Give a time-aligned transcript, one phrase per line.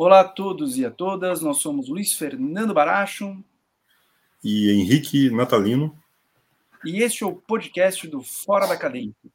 [0.00, 3.44] Olá a todos e a todas, nós somos Luiz Fernando Baracho
[4.44, 6.00] e Henrique Natalino.
[6.84, 9.28] E este é o podcast do Fora da Cadência.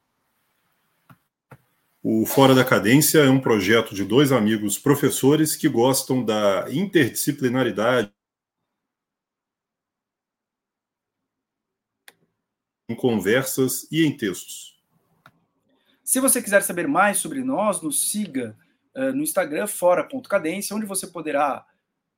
[2.02, 8.10] O Fora da Cadência é um projeto de dois amigos professores que gostam da interdisciplinaridade
[12.88, 14.80] em conversas e em textos.
[16.02, 18.56] Se você quiser saber mais sobre nós, nos siga
[18.94, 21.66] uh, no Instagram fora.cadência, onde você poderá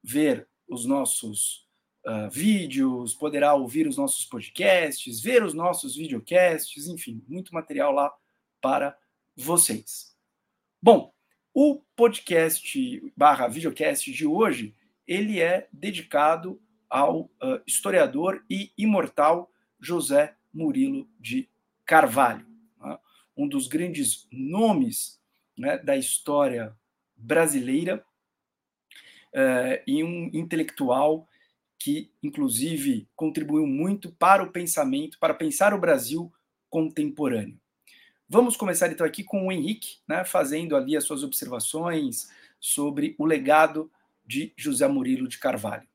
[0.03, 1.67] ver os nossos
[2.07, 8.13] uh, vídeos, poderá ouvir os nossos podcasts, ver os nossos videocasts, enfim, muito material lá
[8.61, 8.97] para
[9.37, 10.17] vocês.
[10.83, 11.13] Bom,
[11.53, 14.75] o podcast barra videocast de hoje,
[15.07, 19.51] ele é dedicado ao uh, historiador e imortal
[19.81, 21.49] José Murilo de
[21.85, 22.47] Carvalho,
[22.81, 22.99] né?
[23.37, 25.21] um dos grandes nomes
[25.57, 26.77] né, da história
[27.17, 28.05] brasileira
[29.33, 31.29] uh, e um intelectual
[31.79, 36.33] que, inclusive, contribuiu muito para o pensamento, para pensar o Brasil
[36.69, 37.61] contemporâneo.
[38.29, 43.25] Vamos começar então aqui com o Henrique, né, fazendo ali as suas observações sobre o
[43.25, 43.91] legado
[44.25, 45.87] de José Murilo de Carvalho.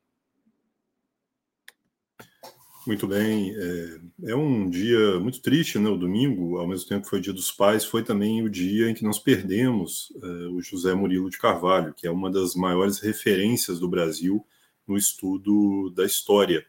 [2.84, 3.54] Muito bem.
[3.54, 5.88] É, é, um dia muito triste, né?
[5.88, 8.90] O domingo, ao mesmo tempo que foi o Dia dos Pais, foi também o dia
[8.90, 12.98] em que nós perdemos é, o José Murilo de Carvalho, que é uma das maiores
[12.98, 14.44] referências do Brasil
[14.86, 16.66] no estudo da história.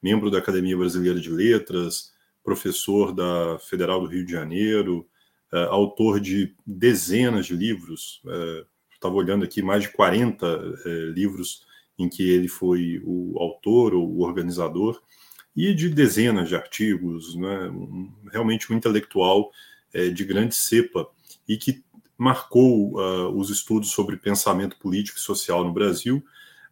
[0.00, 2.12] Membro da Academia Brasileira de Letras,
[2.44, 5.08] professor da Federal do Rio de Janeiro,
[5.52, 8.22] é, autor de dezenas de livros.
[8.24, 8.64] É,
[8.94, 11.66] estava olhando aqui mais de 40 é, livros
[11.98, 15.02] em que ele foi o autor ou o organizador
[15.56, 17.72] e de dezenas de artigos, né?
[18.30, 19.50] realmente um intelectual
[19.92, 21.08] é, de grande cepa
[21.48, 21.82] e que
[22.18, 26.22] marcou uh, os estudos sobre pensamento político e social no Brasil,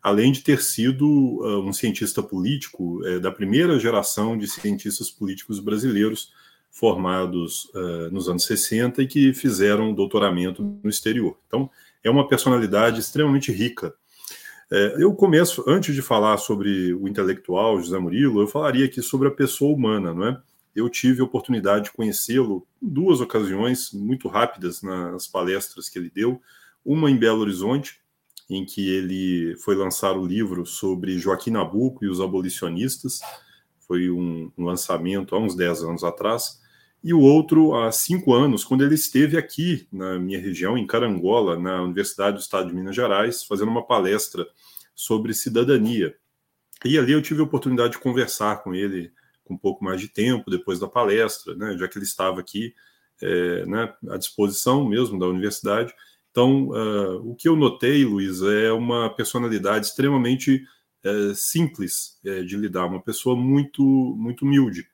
[0.03, 5.61] além de ter sido uh, um cientista político é, da primeira geração de cientistas políticos
[5.61, 6.33] brasileiros
[6.71, 11.39] formados uh, nos anos 60 e que fizeram doutoramento no exterior.
[11.47, 11.71] Então,
[12.03, 13.95] é uma personalidade extremamente rica
[14.77, 19.29] é, eu começo, antes de falar sobre o intelectual José Murilo, eu falaria aqui sobre
[19.29, 20.43] a pessoa humana, não é?
[20.75, 26.11] Eu tive a oportunidade de conhecê-lo em duas ocasiões muito rápidas nas palestras que ele
[26.13, 26.43] deu,
[26.85, 28.01] uma em Belo Horizonte,
[28.51, 33.21] em que ele foi lançar o livro sobre Joaquim Nabuco e os abolicionistas,
[33.87, 36.61] foi um, um lançamento há uns 10 anos atrás,
[37.05, 41.59] e o outro há cinco anos, quando ele esteve aqui na minha região, em Carangola,
[41.59, 44.47] na Universidade do Estado de Minas Gerais, fazendo uma palestra
[44.95, 46.17] sobre cidadania.
[46.83, 49.13] E ali eu tive a oportunidade de conversar com ele
[49.45, 52.73] com um pouco mais de tempo depois da palestra, né, já que ele estava aqui
[53.21, 55.93] é, né, à disposição mesmo da universidade.
[56.31, 60.65] Então, uh, o que eu notei, Luiz, é uma personalidade extremamente
[61.05, 63.83] é, simples é, de lidar, uma pessoa muito,
[64.17, 64.89] muito humilde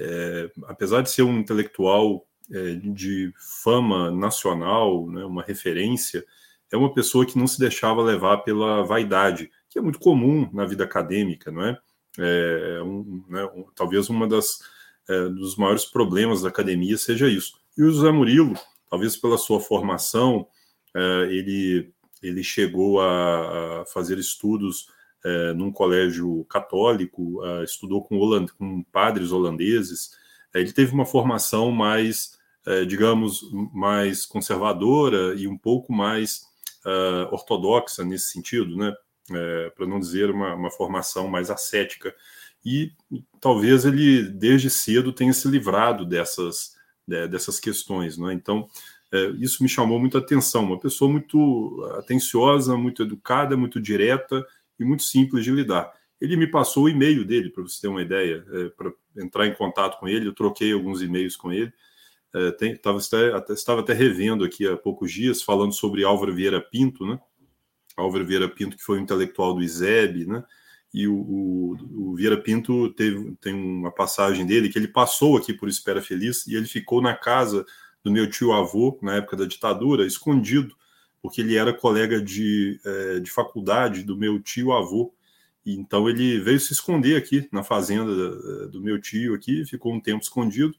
[0.00, 6.24] é, apesar de ser um intelectual é, de fama nacional, né, uma referência,
[6.72, 10.64] é uma pessoa que não se deixava levar pela vaidade, que é muito comum na
[10.64, 11.78] vida acadêmica, não é?
[12.18, 14.60] é, é um, né, um, talvez uma das
[15.08, 17.58] é, dos maiores problemas da academia seja isso.
[17.76, 18.54] E o José Murilo,
[18.88, 20.46] talvez pela sua formação,
[20.96, 21.00] é,
[21.30, 24.88] ele ele chegou a, a fazer estudos
[25.24, 30.12] é, num colégio católico, é, estudou com, holand com padres holandeses.
[30.54, 32.38] É, ele teve uma formação mais,
[32.86, 33.40] digamos,
[33.72, 36.42] mais conservadora e um pouco mais
[37.32, 38.94] ortodoxa nesse sentido, né?
[39.74, 42.14] Para não dizer uma, uma, formação mais ascética.
[42.64, 42.92] E
[43.40, 46.76] talvez ele, desde cedo, tenha se livrado dessas,
[47.06, 48.18] dessas questões.
[48.18, 48.34] Né?
[48.34, 48.68] Então,
[49.38, 50.64] isso me chamou muita atenção.
[50.64, 54.44] Uma pessoa muito atenciosa, muito educada, muito direta
[54.80, 55.92] e muito simples de lidar.
[56.20, 59.54] Ele me passou o e-mail dele, para você ter uma ideia, é, para entrar em
[59.54, 60.26] contato com ele.
[60.26, 61.72] Eu troquei alguns e-mails com ele.
[62.34, 66.60] É, tem, tava até, estava até revendo aqui há poucos dias, falando sobre Álvaro Vieira
[66.60, 67.18] Pinto, né?
[67.96, 70.44] Álvaro Vieira Pinto, que foi um intelectual do ISEB, né?
[70.92, 75.52] E o, o, o Vieira Pinto teve, tem uma passagem dele que ele passou aqui
[75.54, 77.64] por Espera Feliz e ele ficou na casa
[78.02, 80.74] do meu tio avô, na época da ditadura, escondido,
[81.22, 85.12] porque ele era colega de, é, de faculdade do meu tio avô.
[85.64, 90.00] Então ele veio se esconder aqui na fazenda é, do meu tio aqui, ficou um
[90.00, 90.74] tempo escondido,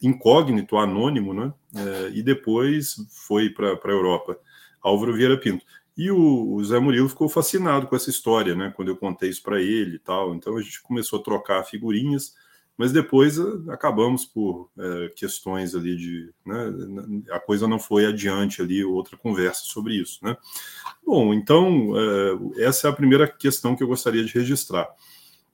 [0.00, 1.52] incógnito, anônimo, né?
[1.74, 4.38] É, e depois foi para a Europa.
[4.80, 5.64] Álvaro Vieira Pinto.
[5.96, 8.72] E o, o Zé Murilo ficou fascinado com essa história, né?
[8.74, 10.34] Quando eu contei isso para ele e tal.
[10.34, 12.34] Então a gente começou a trocar figurinhas.
[12.76, 13.38] Mas depois
[13.68, 16.32] acabamos por é, questões ali de.
[16.44, 20.18] Né, a coisa não foi adiante ali, outra conversa sobre isso.
[20.24, 20.36] Né?
[21.06, 21.92] Bom, então,
[22.56, 24.88] é, essa é a primeira questão que eu gostaria de registrar.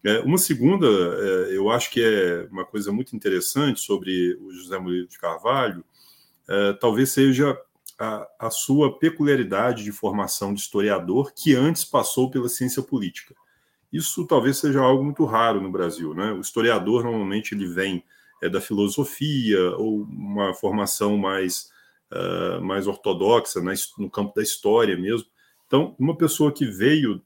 [0.03, 5.07] É, uma segunda, eu acho que é uma coisa muito interessante sobre o José Murilo
[5.07, 5.85] de Carvalho,
[6.81, 7.55] talvez seja
[7.99, 13.35] a, a sua peculiaridade de formação de historiador que antes passou pela ciência política.
[13.93, 16.33] Isso talvez seja algo muito raro no Brasil, né?
[16.33, 18.05] O historiador normalmente ele vem
[18.43, 21.71] é, da filosofia ou uma formação mais
[22.11, 25.27] uh, mais ortodoxa né, no campo da história mesmo.
[25.67, 27.23] Então, uma pessoa que veio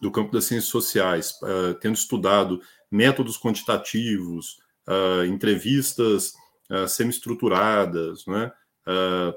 [0.00, 2.60] do campo das ciências sociais, uh, tendo estudado
[2.90, 6.34] métodos quantitativos, uh, entrevistas
[6.70, 8.52] uh, semi-estruturadas, né,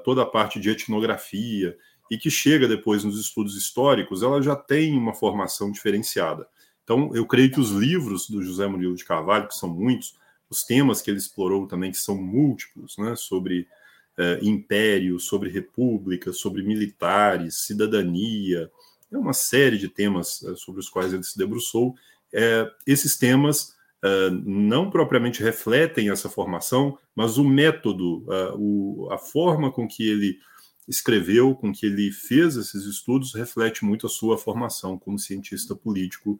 [0.04, 1.78] toda a parte de etnografia,
[2.10, 6.46] e que chega depois nos estudos históricos, ela já tem uma formação diferenciada.
[6.84, 10.14] Então, eu creio que os livros do José Murilo de Carvalho, que são muitos,
[10.48, 13.66] os temas que ele explorou também, que são múltiplos, né, sobre
[14.16, 18.70] eh, império, sobre república, sobre militares, cidadania,
[19.12, 21.94] é uma série de temas eh, sobre os quais ele se debruçou.
[22.32, 23.74] É, esses temas
[24.44, 28.24] não propriamente refletem essa formação, mas o método,
[28.56, 30.38] o, a forma com que ele
[30.88, 36.38] escreveu, com que ele fez esses estudos, reflete muito a sua formação como cientista político,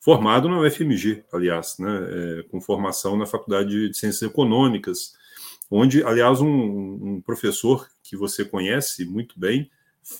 [0.00, 5.14] formado na UFMG, aliás, né, é, com formação na Faculdade de Ciências Econômicas,
[5.70, 6.48] onde, aliás, um,
[7.14, 9.70] um professor que você conhece muito bem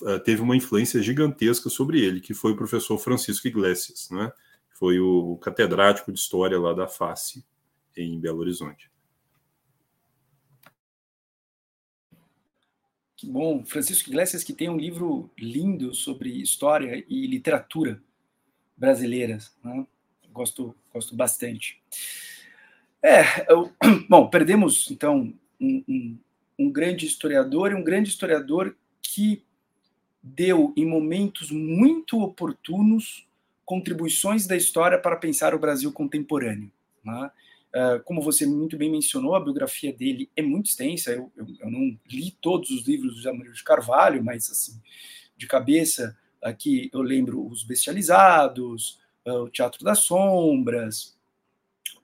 [0.01, 4.31] uh, teve uma influência gigantesca sobre ele, que foi o professor Francisco Iglesias, né,
[4.71, 7.45] foi o catedrático de História lá da FACE,
[7.95, 8.89] em Belo Horizonte.
[13.25, 13.63] Bom.
[13.65, 18.01] Francisco Iglesias, que tem um livro lindo sobre história e literatura
[18.77, 19.55] brasileiras.
[19.63, 19.85] Né?
[20.31, 21.81] Gosto, gosto bastante.
[23.01, 23.71] É, eu,
[24.09, 26.17] bom, perdemos então um, um,
[26.57, 29.43] um grande historiador e um grande historiador que
[30.21, 33.27] deu em momentos muito oportunos
[33.63, 36.71] contribuições da história para pensar o Brasil contemporâneo.
[37.03, 37.31] Né?
[37.75, 41.11] Uh, como você muito bem mencionou, a biografia dele é muito extensa.
[41.11, 44.81] Eu, eu, eu não li todos os livros do José Murilo de Carvalho, mas assim,
[45.35, 51.17] de cabeça, aqui eu lembro Os Bestializados, uh, O Teatro das Sombras,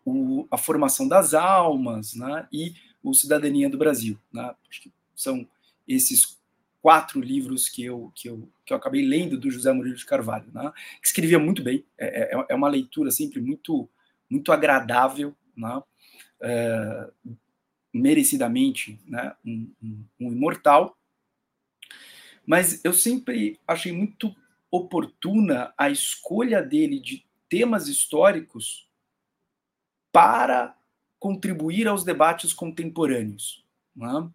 [0.06, 4.20] o, A Formação das Almas né, e O Cidadania do Brasil.
[4.30, 4.54] Né?
[4.70, 5.48] Acho que são
[5.88, 6.38] esses
[6.82, 10.52] quatro livros que eu, que eu, que eu acabei lendo do José Murilo de Carvalho,
[10.54, 10.70] né?
[11.02, 11.86] que escrevia muito bem.
[11.98, 13.88] É, é, é uma leitura sempre muito,
[14.30, 15.82] muito agradável né?
[16.42, 17.12] É,
[17.94, 19.36] merecidamente né?
[19.46, 20.98] Um, um, um, imortal.
[22.46, 24.36] Mas eu sempre achei muito
[24.72, 28.90] oportuna a escolha dele de temas históricos
[30.12, 30.76] para
[31.20, 33.64] contribuir aos debates contemporâneos.
[33.96, 34.30] Né?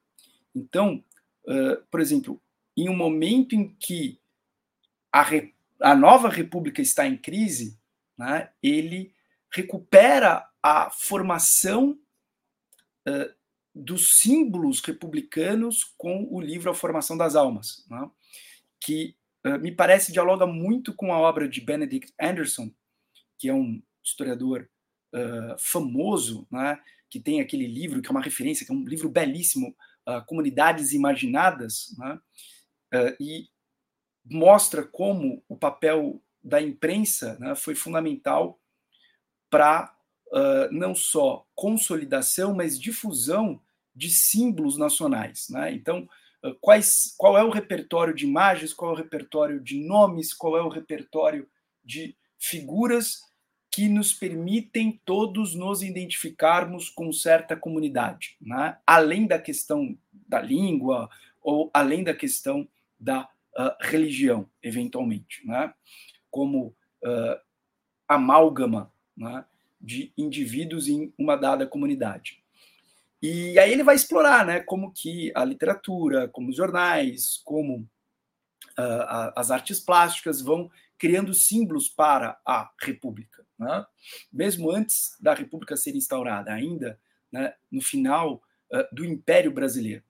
[0.55, 1.03] Então,
[1.47, 2.41] uh, por exemplo,
[2.77, 4.21] em um momento em que
[5.13, 5.25] a,
[5.81, 7.79] a nova república está em crise,
[8.17, 9.15] né, ele
[9.51, 11.97] recupera a formação
[13.09, 13.35] uh,
[13.73, 18.11] dos símbolos republicanos com o livro A Formação das Almas, né?
[18.81, 19.15] que
[19.47, 22.73] uh, me parece dialoga muito com a obra de Benedict Anderson,
[23.39, 24.69] que é um historiador
[25.15, 26.83] uh, famoso, né?
[27.09, 29.75] que tem aquele livro que é uma referência, que é um livro belíssimo,
[30.27, 32.21] Comunidades Imaginadas, né?
[33.19, 33.49] e
[34.25, 38.61] mostra como o papel da imprensa né, foi fundamental
[39.51, 39.96] para
[40.71, 43.61] não só consolidação, mas difusão
[43.95, 45.49] de símbolos nacionais.
[45.49, 45.73] Né?
[45.73, 46.09] Então,
[46.61, 50.63] quais, qual é o repertório de imagens, qual é o repertório de nomes, qual é
[50.63, 51.49] o repertório
[51.85, 53.23] de figuras
[53.71, 58.79] que nos permitem todos nos identificarmos com certa comunidade, né?
[58.87, 61.11] além da questão da língua
[61.43, 62.67] ou além da questão
[62.99, 65.75] da uh, religião, eventualmente, né?
[66.31, 67.39] como uh,
[68.09, 69.45] amálgama né?
[69.81, 72.43] De indivíduos em uma dada comunidade.
[73.23, 77.89] E aí ele vai explorar, né, como que a literatura, como os jornais, como
[78.79, 83.85] uh, as artes plásticas vão criando símbolos para a República, né?
[84.33, 86.99] mesmo antes da República ser instaurada, ainda
[87.31, 88.43] né, no final
[88.73, 90.03] uh, do Império Brasileiro.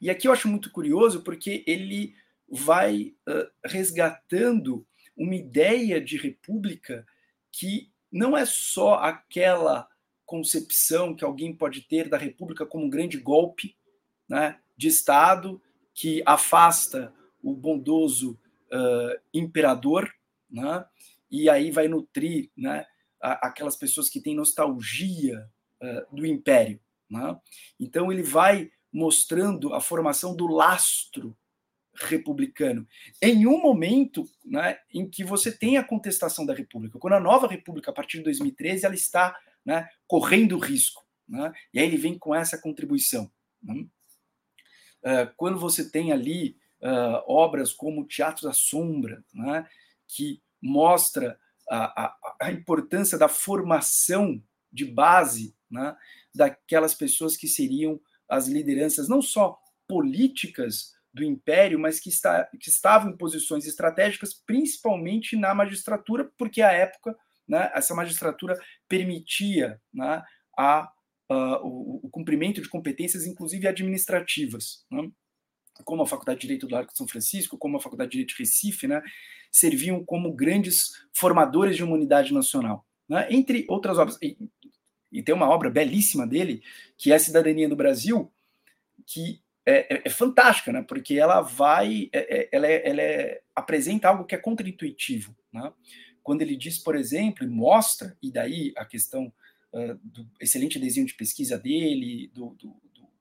[0.00, 2.14] E aqui eu acho muito curioso porque ele
[2.48, 4.86] vai uh, resgatando
[5.16, 7.06] uma ideia de república
[7.52, 9.88] que não é só aquela
[10.26, 13.76] concepção que alguém pode ter da República como um grande golpe
[14.28, 15.60] né, de Estado
[15.92, 18.38] que afasta o bondoso
[18.72, 20.12] uh, imperador,
[20.48, 20.84] né,
[21.30, 22.86] e aí vai nutrir né,
[23.20, 25.48] aquelas pessoas que têm nostalgia
[25.82, 26.80] uh, do império.
[27.08, 27.36] Né?
[27.78, 31.36] Então ele vai mostrando a formação do lastro
[32.00, 32.86] republicano.
[33.20, 37.46] Em um momento né, em que você tem a contestação da República, quando a nova
[37.46, 41.04] República, a partir de 2013, ela está né, correndo risco.
[41.28, 43.30] Né, e aí ele vem com essa contribuição.
[43.62, 43.86] Né?
[45.02, 49.66] Uh, quando você tem ali uh, obras como Teatro da Sombra, né,
[50.08, 51.38] que mostra
[51.68, 54.42] a, a, a, importância da formação
[54.72, 55.96] de base né,
[56.34, 62.68] daquelas pessoas que seriam as lideranças, não só políticas do império, mas que, está, que
[62.68, 67.16] estavam em posições estratégicas, principalmente na magistratura, porque à época
[67.48, 70.22] né, essa magistratura permitia né,
[70.56, 70.88] a,
[71.28, 74.84] a o, o, cumprimento de competências, inclusive administrativas.
[74.90, 75.10] Né?
[75.84, 78.36] como a Faculdade de Direito do Arco de São Francisco, como a Faculdade de Direito
[78.36, 79.02] de Recife, né,
[79.50, 82.86] serviam como grandes formadores de uma unidade nacional.
[83.08, 83.26] Né?
[83.30, 84.36] Entre outras obras, e,
[85.10, 86.62] e, tem uma obra belíssima dele,
[86.96, 88.30] que é a Cidadania do Brasil,
[89.06, 90.82] que é, é, é fantástica, né?
[90.82, 95.36] porque ela vai, é, é ela, é, ela é, apresenta algo que é contraintuitivo.
[95.52, 95.72] Né?
[96.22, 99.32] Quando ele diz, por exemplo, e mostra, e daí a questão
[99.72, 102.76] uh, do excelente desenho de pesquisa dele, do, do,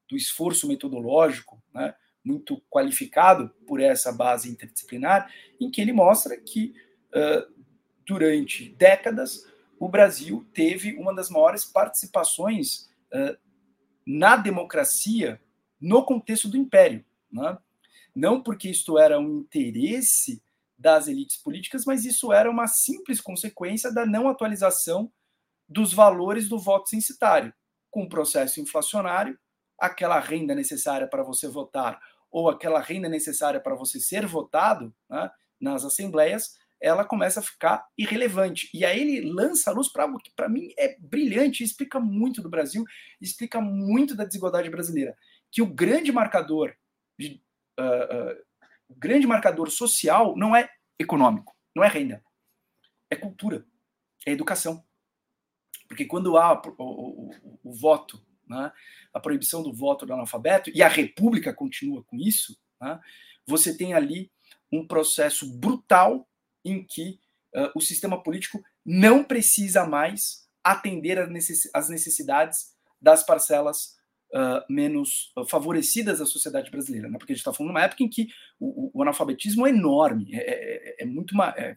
[0.08, 1.94] do esforço metodológico, né?
[2.24, 6.74] muito qualificado por essa base interdisciplinar, em que ele mostra que
[7.14, 7.54] uh,
[8.06, 9.46] durante décadas
[9.80, 13.38] o Brasil teve uma das maiores participações uh,
[14.06, 15.40] na democracia
[15.80, 17.04] no contexto do império.
[17.32, 17.58] Né?
[18.16, 20.42] Não porque isto era um interesse
[20.78, 25.12] das elites políticas, mas isso era uma simples consequência da não atualização
[25.68, 27.54] dos valores do voto censitário,
[27.92, 29.38] com o processo inflacionário
[29.80, 35.32] aquela renda necessária para você votar ou aquela renda necessária para você ser votado né,
[35.60, 38.70] nas assembleias, ela começa a ficar irrelevante.
[38.74, 42.42] E aí ele lança a luz para algo que, para mim, é brilhante, explica muito
[42.42, 42.86] do Brasil,
[43.20, 45.18] explica muito da desigualdade brasileira.
[45.52, 46.76] Que o grande marcador,
[47.18, 47.42] de,
[47.80, 48.44] uh, uh,
[48.88, 52.24] o grande marcador social não é econômico, não é renda,
[53.10, 53.66] é cultura,
[54.26, 54.84] é educação.
[55.88, 58.72] Porque quando há o, o, o, o voto né,
[59.14, 63.00] a proibição do voto do analfabeto, e a República continua com isso, né,
[63.46, 64.32] você tem ali
[64.72, 66.28] um processo brutal
[66.66, 67.20] em que
[67.56, 71.20] uh, o sistema político não precisa mais atender
[71.74, 73.98] às necessidades das parcelas
[74.34, 77.18] uh, menos favorecidas da sociedade brasileira, né?
[77.18, 78.28] porque a gente está falando numa época em que
[78.60, 81.36] o, o analfabetismo é enorme, é, é, é muito.
[81.42, 81.76] É,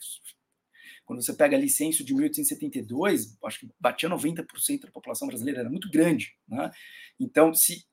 [1.04, 5.70] quando você pega a licença de 1872, acho que batia 90% da população brasileira, era
[5.70, 6.36] muito grande.
[6.48, 6.70] Né?
[7.18, 7.84] Então, se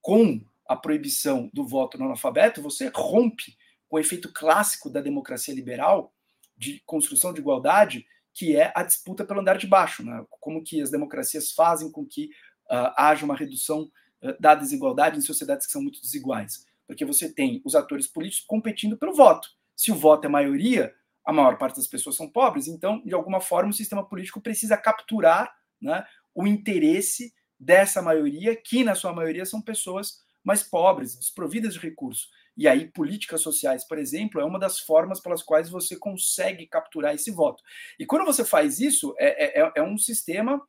[0.00, 3.56] com a proibição do voto no analfabeto, você rompe
[3.88, 6.14] com o efeito clássico da democracia liberal
[6.56, 10.24] de construção de igualdade, que é a disputa pelo andar de baixo, né?
[10.28, 12.30] como que as democracias fazem com que
[12.70, 13.90] uh, haja uma redução
[14.22, 16.66] uh, da desigualdade em sociedades que são muito desiguais.
[16.86, 19.48] Porque você tem os atores políticos competindo pelo voto.
[19.74, 20.94] Se o voto é maioria,
[21.24, 24.76] a maior parte das pessoas são pobres, então, de alguma forma, o sistema político precisa
[24.76, 26.04] capturar né,
[26.34, 32.28] o interesse dessa maioria, que, na sua maioria, são pessoas mais pobres, desprovidas de recursos.
[32.56, 37.14] E aí, políticas sociais, por exemplo, é uma das formas pelas quais você consegue capturar
[37.14, 37.62] esse voto.
[37.98, 40.62] E quando você faz isso, é, é, é um sistema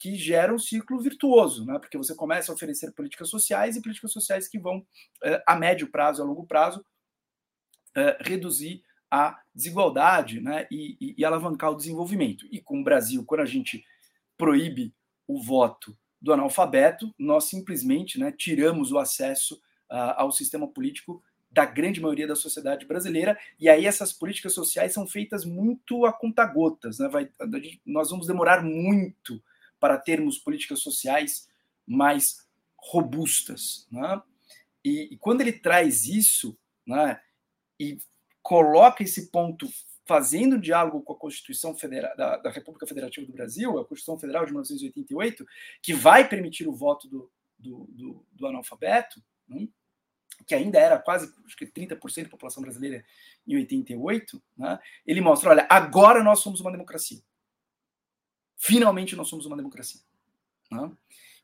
[0.00, 1.78] que gera um ciclo virtuoso, né?
[1.78, 4.84] porque você começa a oferecer políticas sociais e políticas sociais que vão,
[5.22, 6.82] eh, a médio prazo, a longo prazo,
[7.94, 12.46] eh, reduzir a desigualdade né, e, e, e, alavancar o desenvolvimento.
[12.50, 13.84] E com o Brasil, quando a gente
[14.38, 14.94] proíbe
[15.26, 19.56] o voto do analfabeto, nós simplesmente né, tiramos o acesso
[19.90, 24.92] uh, ao sistema político da grande maioria da sociedade brasileira, e aí essas políticas sociais
[24.92, 27.00] são feitas muito a conta-gotas.
[27.00, 27.08] Né?
[27.08, 27.28] Vai,
[27.84, 29.42] nós vamos demorar muito
[29.80, 31.48] para termos políticas sociais
[31.86, 32.46] mais
[32.76, 33.86] robustas.
[33.90, 34.22] Né?
[34.84, 36.56] E, e quando ele traz isso,
[36.86, 37.20] né,
[37.78, 37.98] e
[38.42, 39.66] coloca esse ponto
[40.06, 44.44] fazendo diálogo com a Constituição Federal, da, da, República Federativa do Brasil, a Constituição Federal
[44.44, 45.46] de 1988,
[45.80, 49.68] que vai permitir o voto do, do, do, do analfabeto, né?
[50.46, 53.04] que ainda era quase acho que 30% da população brasileira
[53.46, 54.78] em 88, né?
[55.06, 57.20] ele mostra: olha, agora nós somos uma democracia.
[58.62, 60.02] Finalmente nós somos uma democracia.
[60.70, 60.92] Né?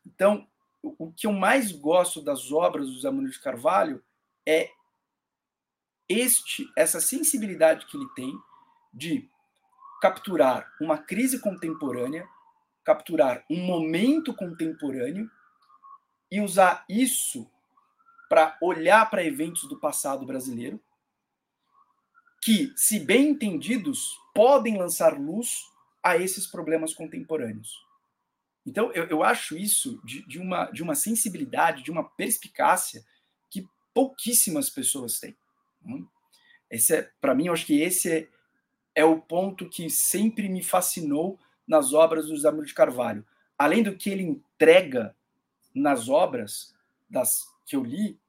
[0.05, 0.47] Então,
[0.83, 4.03] o, que eu mais gosto das obras do Muniz de Carvalho
[4.45, 4.69] é
[6.07, 8.39] este essa sensibilidade que ele tem
[8.93, 9.27] de
[9.99, 12.29] capturar uma crise contemporânea,
[12.83, 15.29] capturar um momento contemporâneo
[16.29, 17.49] e usar isso
[18.29, 20.79] para olhar para eventos do passado brasileiro
[22.43, 25.65] que, se bem entendidos, podem lançar luz
[26.11, 27.85] a esses problemas contemporâneos.
[28.65, 33.03] Então, eu, eu acho isso de, de, uma, de uma sensibilidade, de uma perspicácia
[33.49, 35.37] que pouquíssimas pessoas têm.
[35.81, 36.03] Né?
[36.69, 38.27] Esse é, para mim, eu acho que esse é,
[38.93, 43.25] é o ponto que sempre me fascinou nas obras do Murilo de Carvalho.
[43.57, 45.15] Além do que ele entrega
[45.73, 46.75] nas obras
[47.09, 48.19] das que eu li,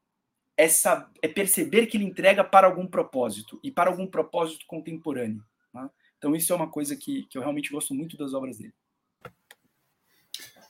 [0.55, 5.43] essa, é perceber que ele entrega para algum propósito e para algum propósito contemporâneo.
[6.19, 8.73] Então, isso é uma coisa que, que eu realmente gosto muito das obras dele.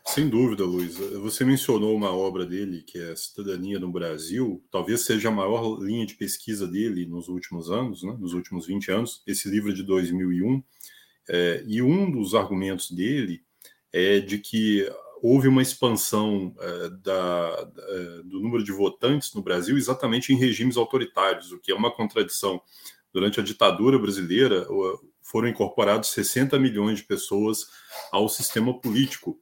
[0.06, 0.98] Sem dúvida, Luiz.
[0.98, 6.06] Você mencionou uma obra dele, que é Cidadania no Brasil, talvez seja a maior linha
[6.06, 8.16] de pesquisa dele nos últimos anos, né?
[8.20, 10.64] nos últimos 20 anos, esse livro é de 2001.
[11.30, 13.44] É, e um dos argumentos dele
[13.92, 14.92] é de que
[15.22, 20.38] houve uma expansão é, da, da, é, do número de votantes no Brasil exatamente em
[20.38, 22.62] regimes autoritários, o que é uma contradição.
[23.12, 24.68] Durante a ditadura brasileira,
[25.30, 27.68] foram incorporados 60 milhões de pessoas
[28.12, 29.40] ao sistema político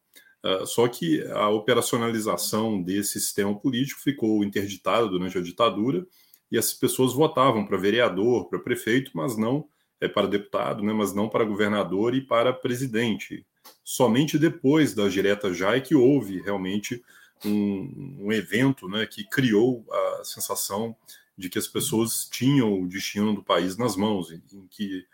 [0.47, 6.05] ah, só que a operacionalização desse sistema político ficou interditada durante a ditadura
[6.49, 9.67] e as pessoas votavam para vereador, para prefeito, mas não
[9.99, 13.45] é, para deputado, né, mas não para governador e para presidente.
[13.83, 17.03] Somente depois da direta já é que houve realmente
[17.43, 20.95] um, um evento né, que criou a sensação
[21.37, 25.05] de que as pessoas tinham o destino do país nas mãos, em, em que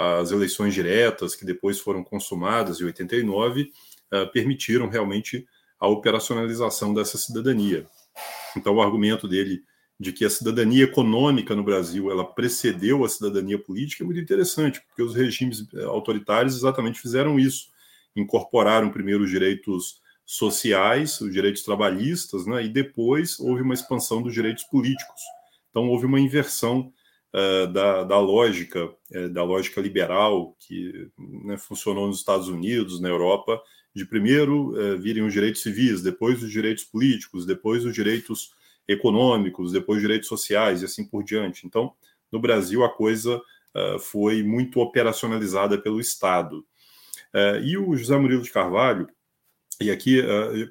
[0.00, 3.70] as eleições diretas, que depois foram consumadas em 89,
[4.12, 5.46] uh, permitiram realmente
[5.78, 7.86] a operacionalização dessa cidadania.
[8.56, 9.62] Então, o argumento dele
[10.00, 14.80] de que a cidadania econômica no Brasil ela precedeu a cidadania política é muito interessante,
[14.80, 17.66] porque os regimes eh, autoritários exatamente fizeram isso,
[18.16, 24.32] incorporaram primeiro os direitos sociais, os direitos trabalhistas, né, e depois houve uma expansão dos
[24.32, 25.20] direitos políticos.
[25.68, 26.90] Então houve uma inversão
[27.34, 33.08] uh, da, da, lógica, uh, da lógica liberal que né, funcionou nos Estados Unidos, na
[33.08, 33.60] Europa
[33.92, 38.52] de primeiro é, virem os direitos civis, depois os direitos políticos, depois os direitos
[38.86, 41.66] econômicos, depois os direitos sociais e assim por diante.
[41.66, 41.92] Então,
[42.30, 43.42] no Brasil, a coisa
[43.98, 46.64] foi muito operacionalizada pelo Estado.
[47.64, 49.08] E o José Murilo de Carvalho,
[49.80, 50.22] e aqui,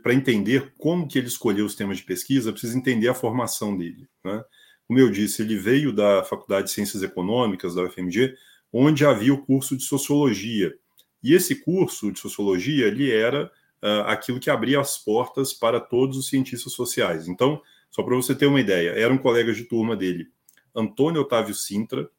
[0.01, 4.07] para entender como que ele escolheu os temas de pesquisa, precisa entender a formação dele.
[4.23, 4.41] Né?
[4.89, 8.36] Como eu disse, ele veio da Faculdade de Ciências Econômicas, da UFMG,
[8.73, 10.75] onde havia o curso de Sociologia,
[11.21, 13.45] e esse curso de sociologia ele era
[13.84, 17.28] uh, aquilo que abria as portas para todos os cientistas sociais.
[17.28, 20.28] Então, só para você ter uma ideia, eram colegas de turma dele
[20.75, 22.10] Antônio Otávio Sintra,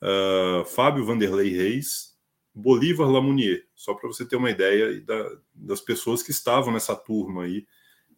[0.00, 2.16] uh, Fábio Vanderlei Reis,
[2.54, 7.42] Bolívar Lamounier, só para você ter uma ideia da, das pessoas que estavam nessa turma
[7.42, 7.66] aí,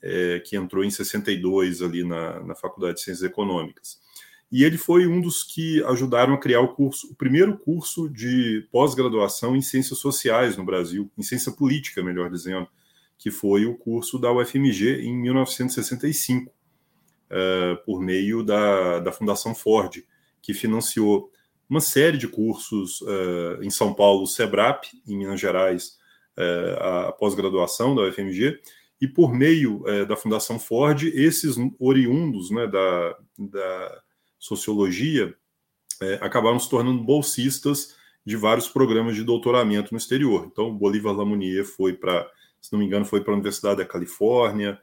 [0.03, 3.99] é, que entrou em 62 ali na, na Faculdade de Ciências Econômicas.
[4.51, 8.67] E ele foi um dos que ajudaram a criar o curso, o primeiro curso de
[8.73, 12.67] pós-graduação em ciências sociais no Brasil, em ciência política, melhor dizendo,
[13.17, 16.53] que foi o curso da UFMG em 1965, uh,
[17.31, 20.03] eh, por meio da, da Fundação Ford,
[20.43, 21.31] que financiou
[21.69, 25.99] uma série de cursos uh, em São Paulo, o SEBRAP, em Minas Gerais,
[26.37, 28.59] uh, a pós-graduação da UFMG,
[29.01, 34.03] e por meio da Fundação Ford, esses oriundos né, da, da
[34.39, 35.35] sociologia,
[36.03, 40.49] é, acabaram se tornando bolsistas de vários programas de doutoramento no exterior.
[40.51, 42.29] Então, Bolívar Lamounier foi para,
[42.61, 44.81] se não me engano, foi para a Universidade da Califórnia.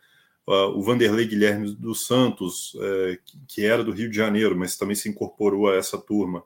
[0.48, 4.96] Uh, o Vanderlei Guilherme dos Santos, é, que era do Rio de Janeiro, mas também
[4.96, 6.44] se incorporou a essa turma,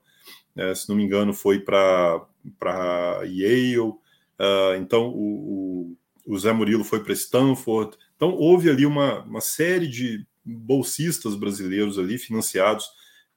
[0.55, 2.25] é, se não me engano, foi para
[3.23, 3.77] Yale.
[3.79, 7.97] Uh, então, o, o Zé Murilo foi para Stanford.
[8.15, 12.85] Então, houve ali uma, uma série de bolsistas brasileiros ali financiados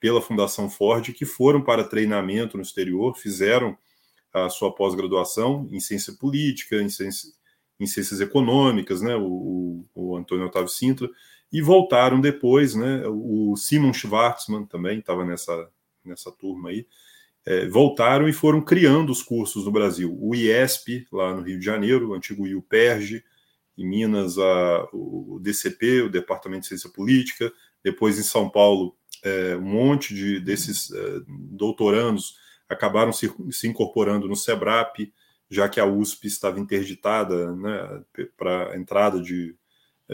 [0.00, 3.76] pela Fundação Ford que foram para treinamento no exterior, fizeram
[4.32, 7.30] a sua pós-graduação em ciência política, em, ciência,
[7.78, 11.08] em ciências econômicas, né, o, o, Antônio Otávio Sintra,
[11.52, 15.70] e voltaram depois, né, o Simon Schwartzman também estava nessa,
[16.04, 16.86] nessa turma aí,
[17.46, 20.16] é, voltaram e foram criando os cursos no Brasil.
[20.20, 23.22] O IESP, lá no Rio de Janeiro, o antigo IUPERJ,
[23.76, 27.52] em Minas, a, o DCP, o Departamento de Ciência Política,
[27.82, 32.36] depois em São Paulo, é, um monte de, desses é, doutorandos
[32.68, 35.12] acabaram se, se, incorporando no SEBRAP,
[35.50, 38.02] já que a USP estava interditada né,
[38.36, 39.54] para entrada de,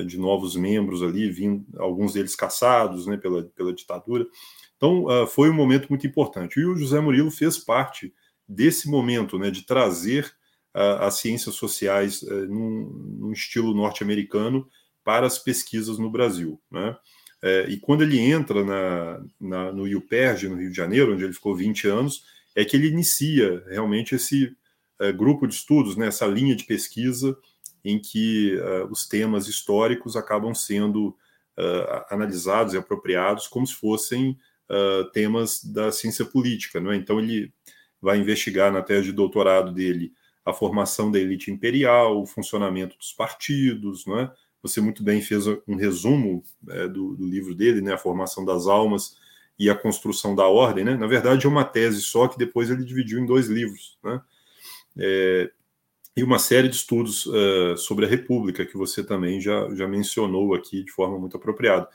[0.06, 4.26] de novos membros ali, vindo, alguns deles caçados né, pela, pela ditadura.
[4.80, 6.58] Então, uh, foi um momento muito importante.
[6.58, 8.14] E o José Murilo fez parte
[8.48, 10.24] desse momento né, de trazer
[10.74, 14.66] uh, as ciências sociais uh, num, num estilo norte-americano
[15.04, 16.58] para as pesquisas no Brasil.
[16.70, 16.96] Né?
[17.42, 21.32] É, e quando ele entra na, na, no IUPERJ, no Rio de Janeiro, onde ele
[21.34, 22.24] ficou 20 anos,
[22.56, 24.56] é que ele inicia realmente esse
[24.98, 27.36] uh, grupo de estudos, né, essa linha de pesquisa
[27.84, 31.14] em que uh, os temas históricos acabam sendo
[32.08, 34.34] analisados e apropriados como se fossem
[35.12, 36.80] temas da ciência política.
[36.80, 36.96] Né?
[36.96, 37.52] Então, ele
[38.00, 40.12] vai investigar na tese de doutorado dele
[40.44, 44.30] a formação da elite imperial, o funcionamento dos partidos, né?
[44.62, 47.94] Você muito bem fez um resumo é, do, do, livro dele, né?
[47.94, 49.16] A formação das almas
[49.58, 50.96] e a construção da ordem, né?
[50.96, 54.20] Na verdade, é uma tese só que depois ele dividiu em dois livros, né?
[54.98, 55.50] É,
[56.16, 60.54] e uma série de estudos uh, sobre a República que você também já, já mencionou
[60.54, 61.88] aqui de forma muito apropriada.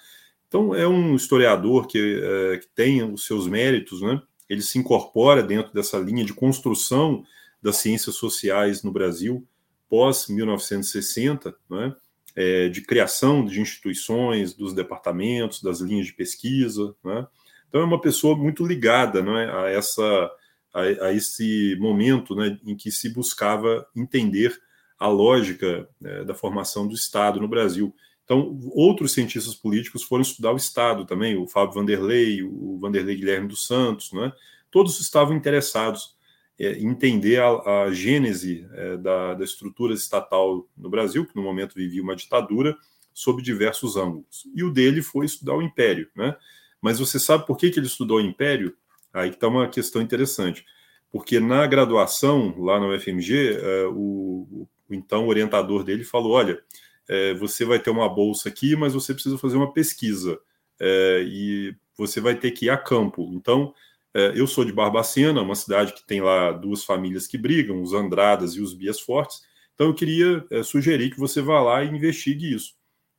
[0.48, 4.22] Então, é um historiador que, uh, que tem os seus méritos, né?
[4.50, 7.24] Ele se incorpora dentro dessa linha de construção
[7.62, 9.46] das ciências sociais no Brasil
[9.90, 11.96] pós 1960, né?
[12.36, 16.94] É, de criação de instituições, dos departamentos, das linhas de pesquisa.
[17.02, 17.26] Né?
[17.70, 20.32] Então, é uma pessoa muito ligada né, a, essa,
[20.74, 24.54] a, a esse momento né, em que se buscava entender
[25.00, 27.96] a lógica é, da formação do Estado no Brasil.
[28.26, 33.48] Então, outros cientistas políticos foram estudar o Estado também, o Fábio Vanderlei, o Vanderlei Guilherme
[33.48, 34.34] dos Santos, né?
[34.72, 36.16] todos estavam interessados
[36.60, 41.76] é, entender a, a gênese é, da, da, estrutura estatal no Brasil, que no momento
[41.76, 42.76] vivia uma ditadura,
[43.14, 44.48] sob diversos ângulos.
[44.56, 46.10] E o dele foi estudar o Império.
[46.16, 46.36] Né?
[46.82, 48.76] Mas você sabe por que, que ele estudou o Império?
[49.14, 50.66] Aí está uma questão interessante.
[51.12, 56.62] Porque na graduação, lá na UFMG, é, o, o, então orientador dele falou: olha,
[57.08, 60.40] é, você vai ter uma bolsa aqui, mas você precisa fazer uma pesquisa.
[60.80, 63.32] É, e você vai ter que ir a campo.
[63.34, 63.74] Então,
[64.14, 67.94] é, eu sou de Barbacena, uma cidade que tem lá duas famílias que brigam, os
[67.94, 69.42] Andradas e os Bias Fortes.
[69.74, 72.74] Então eu queria é, sugerir que você vá lá e investigue isso.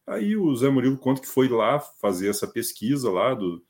[0.06, 3.62] Aí o Zé Murilo conta que foi lá fazer essa pesquisa lá do.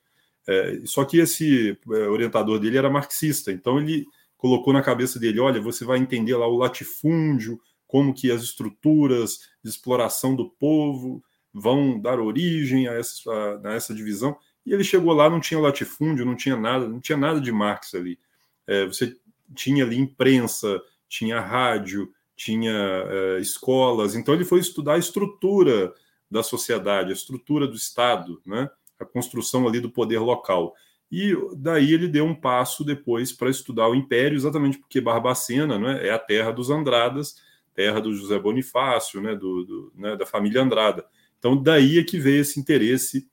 [0.48, 5.40] É, só que esse é, orientador dele era marxista, então ele colocou na cabeça dele:
[5.40, 11.22] olha, você vai entender lá o latifúndio, como que as estruturas de exploração do povo
[11.52, 14.36] vão dar origem a essa, a, essa divisão.
[14.64, 17.94] E ele chegou lá, não tinha latifúndio, não tinha nada, não tinha nada de Marx
[17.94, 18.18] ali.
[18.66, 19.16] É, você
[19.54, 24.14] tinha ali imprensa, tinha rádio, tinha é, escolas.
[24.14, 25.94] Então ele foi estudar a estrutura
[26.30, 28.68] da sociedade, a estrutura do Estado, né?
[28.98, 30.74] a construção ali do poder local.
[31.10, 36.06] E daí ele deu um passo depois para estudar o Império, exatamente porque Barbacena né,
[36.06, 37.36] é a terra dos Andradas,
[37.76, 41.04] terra do José Bonifácio, né, do, do né, da família Andrada.
[41.38, 43.28] Então daí é que veio esse interesse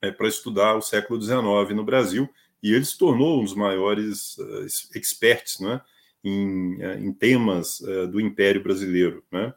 [0.00, 2.28] é, para estudar o século XIX no Brasil,
[2.62, 5.82] e ele se tornou um dos maiores uh, experts né,
[6.24, 9.22] em, uh, em temas uh, do Império Brasileiro.
[9.30, 9.52] Né?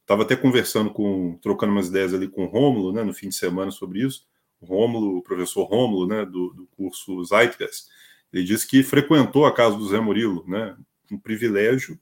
[0.00, 3.34] Estava até conversando com, trocando umas ideias ali com o Rômulo né, no fim de
[3.34, 4.24] semana sobre isso.
[4.60, 7.86] O Rômulo, o professor Rômulo, né, do, do curso Zeitgeist,
[8.32, 10.76] ele disse que frequentou a casa do Zé Murilo, né,
[11.10, 11.98] um privilégio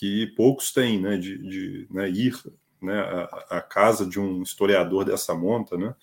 [0.00, 2.34] que poucos têm, né, de, de né, ir
[2.80, 5.94] né, a, a, casa de um historiador dessa monta, né,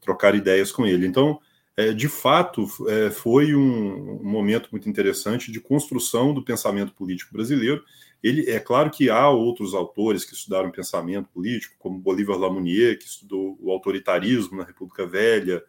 [0.00, 1.04] trocar ideias com ele.
[1.04, 1.40] Então,
[1.76, 7.32] é, de fato, é, foi um, um, momento muito interessante de construção do pensamento político
[7.32, 7.82] brasileiro.
[8.22, 13.06] Ele é claro que há outros autores que estudaram pensamento político, como Bolívar Lamounier, que
[13.06, 15.60] estudou o autoritarismo na República Velha,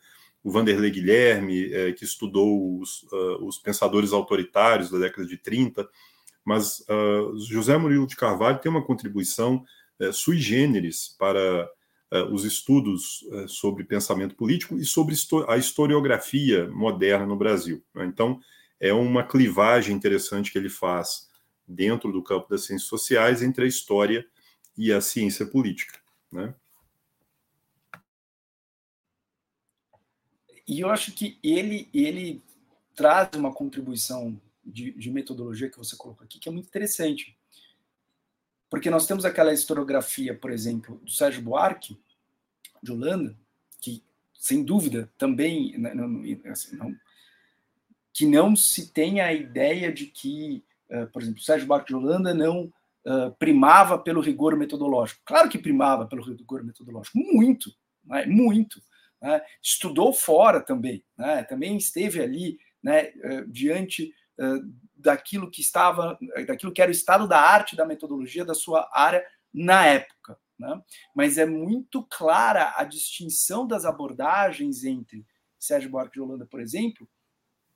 [0.44, 5.88] o Vanderlei Guilherme, é, que estudou os, uh, os, pensadores autoritários da década de 30,
[6.44, 9.64] mas uh, José Murilo de Carvalho tem uma contribuição
[10.02, 11.70] é, sui generis para
[12.10, 15.16] é, os estudos é, sobre pensamento político e sobre
[15.48, 17.84] a historiografia moderna no Brasil.
[17.94, 18.06] Né?
[18.06, 18.42] Então,
[18.80, 21.30] é uma clivagem interessante que ele faz
[21.68, 24.26] dentro do campo das ciências sociais entre a história
[24.76, 26.00] e a ciência política.
[26.32, 26.54] Né?
[30.68, 32.44] E eu acho que ele, ele
[32.96, 37.38] traz uma contribuição de, de metodologia que você colocou aqui que é muito interessante.
[38.70, 42.00] Porque nós temos aquela historiografia, por exemplo, do Sérgio Buarque,
[42.82, 43.38] de Holanda,
[43.82, 44.02] que,
[44.34, 46.96] sem dúvida, também né, não, assim, não,
[48.14, 52.34] que não se tem a ideia de que, uh, por exemplo, Sérgio Buarque de Holanda
[52.34, 52.74] não
[53.06, 55.22] uh, primava pelo rigor metodológico.
[55.26, 58.82] Claro que primava pelo rigor metodológico, muito, né, muito.
[59.22, 61.04] Né, estudou fora também,
[61.48, 64.14] também esteve ali né, uh, diante
[64.96, 66.18] daquilo que estava,
[66.48, 70.38] daquilo que era o estado da arte da metodologia da sua área na época.
[70.58, 70.82] Né?
[71.16, 75.26] Mas é muito clara a distinção das abordagens entre
[75.60, 77.08] Sérgio Buarque de Holanda, por exemplo,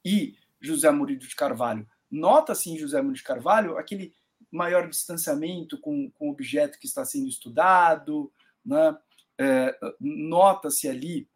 [0.03, 1.87] e José Murilo de Carvalho.
[2.09, 4.13] Nota-se em José Murilo de Carvalho aquele
[4.51, 8.31] maior distanciamento com, com o objeto que está sendo estudado,
[8.63, 8.97] né?
[9.37, 11.27] é, nota-se ali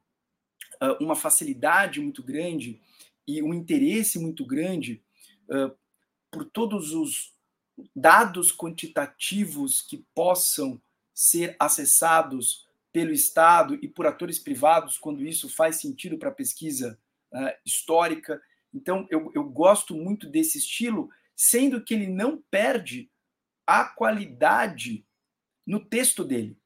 [1.02, 2.82] uma facilidade muito grande
[3.28, 5.04] e um interesse muito grande
[6.32, 7.34] por todos os,
[7.96, 10.82] dados quantitativos que possam
[11.14, 17.00] ser acessados pelo Estado e por atores privados, quando isso faz sentido para a pesquisa
[17.66, 18.42] histórica.
[18.74, 23.10] Então, eu, eu gosto muito desse estilo, sendo que ele não perde
[23.66, 25.06] a qualidade
[25.66, 26.58] no texto dele.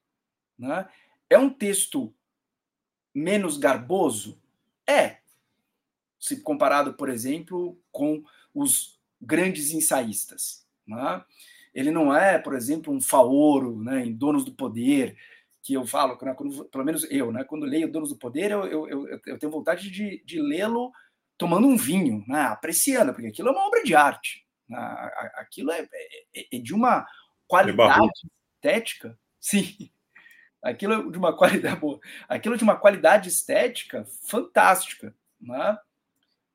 [0.57, 0.89] Né?
[1.29, 2.13] É um texto
[3.13, 4.41] menos garboso?
[4.87, 5.17] É.
[6.17, 10.65] Se comparado, por exemplo, com os grandes ensaístas.
[10.87, 11.23] Né?
[11.73, 15.17] Ele não é, por exemplo, um Faoro né, em Donos do Poder,
[15.61, 18.65] que eu falo, né, quando, pelo menos eu, né, quando leio Donos do Poder, eu,
[18.65, 20.91] eu, eu, eu tenho vontade de, de lê-lo
[21.37, 24.45] tomando um vinho, né, apreciando, porque aquilo é uma obra de arte.
[24.67, 24.77] Né,
[25.35, 25.87] aquilo é,
[26.35, 27.07] é, é de uma
[27.47, 28.11] qualidade
[28.55, 29.89] estética, sim,
[30.61, 35.77] aquilo é de uma qualidade boa, aquilo é de uma qualidade estética fantástica, né?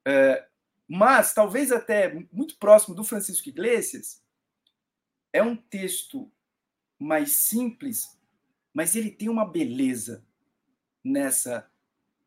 [0.07, 0.47] É,
[0.89, 4.23] mas talvez até muito próximo do Francisco Iglesias,
[5.33, 6.31] é um texto
[6.99, 8.19] mais simples
[8.79, 10.25] mas ele tem uma beleza
[11.03, 11.69] nessa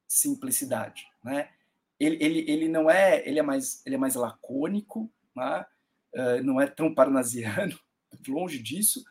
[0.06, 1.50] simplicidade, né?
[1.97, 5.65] Ele, ele, ele não é, ele é mais, ele é mais lacônico, né?
[6.13, 7.80] uh, não é tão parnasiano,
[8.28, 9.02] longe disso,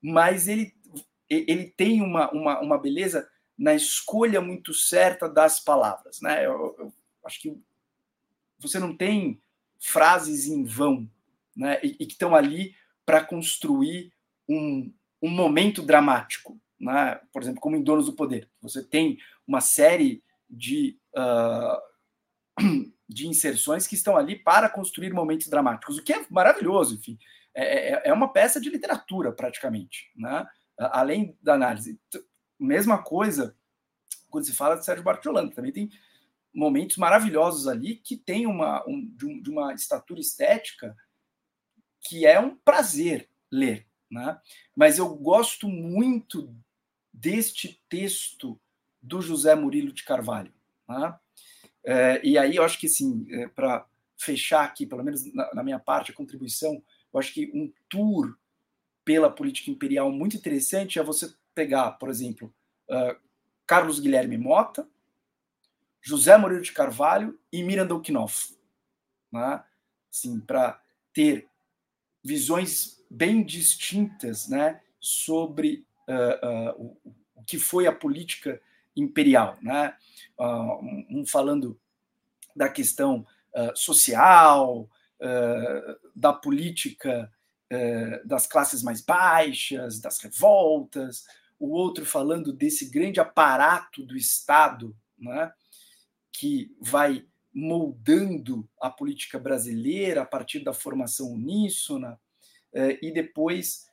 [0.00, 0.72] mas ele,
[1.28, 6.46] ele tem uma, uma, uma beleza na escolha muito certa das palavras, né?
[6.46, 7.60] Eu, eu acho que
[8.58, 9.40] você não tem
[9.78, 11.08] frases em vão,
[11.56, 11.78] né?
[11.82, 14.12] E, e que estão ali para construir
[14.48, 17.20] um, um momento dramático, né?
[17.32, 18.48] por exemplo, como em Donos do Poder.
[18.62, 25.98] Você tem uma série de, uh, de inserções que estão ali para construir momentos dramáticos,
[25.98, 27.18] o que é maravilhoso, enfim.
[27.54, 30.46] É, é, é uma peça de literatura, praticamente, né?
[30.78, 32.00] além da análise.
[32.58, 33.54] Mesma coisa
[34.34, 35.88] quando se fala de Sérgio Bartolando, também tem
[36.54, 40.96] momentos maravilhosos ali que tem uma, um, de, uma estatura estética
[42.00, 43.86] que é um prazer ler.
[44.10, 44.38] Né?
[44.76, 46.54] Mas eu gosto muito
[47.12, 48.60] deste texto
[49.02, 50.52] do José Murilo de Carvalho.
[50.88, 51.18] Né?
[51.84, 53.86] É, e aí eu acho que, assim, é, para
[54.16, 58.36] fechar aqui, pelo menos na, na, minha parte, a contribuição, eu acho que um tour
[59.04, 62.54] pela política imperial muito interessante é você pegar, por exemplo,
[62.88, 63.16] uh,
[63.66, 64.88] Carlos Guilherme Mota,
[66.04, 68.54] José Murilo de Carvalho e Miranda Knopf.
[69.32, 69.64] Né?
[70.12, 70.78] Assim, para
[71.14, 71.48] ter
[72.22, 78.60] visões bem distintas né, sobre uh, uh, o, o, que foi a política
[78.94, 79.96] imperial, né?
[80.38, 81.78] Uh, um falando
[82.54, 83.26] da questão
[83.74, 84.88] social,
[86.14, 87.32] da política
[88.24, 91.24] das classes mais baixas, das revoltas,
[91.58, 95.52] o outro falando desse grande aparato do Estado, né?
[96.44, 102.20] Que vai moldando a política brasileira a partir da formação uníssona,
[103.00, 103.86] e depois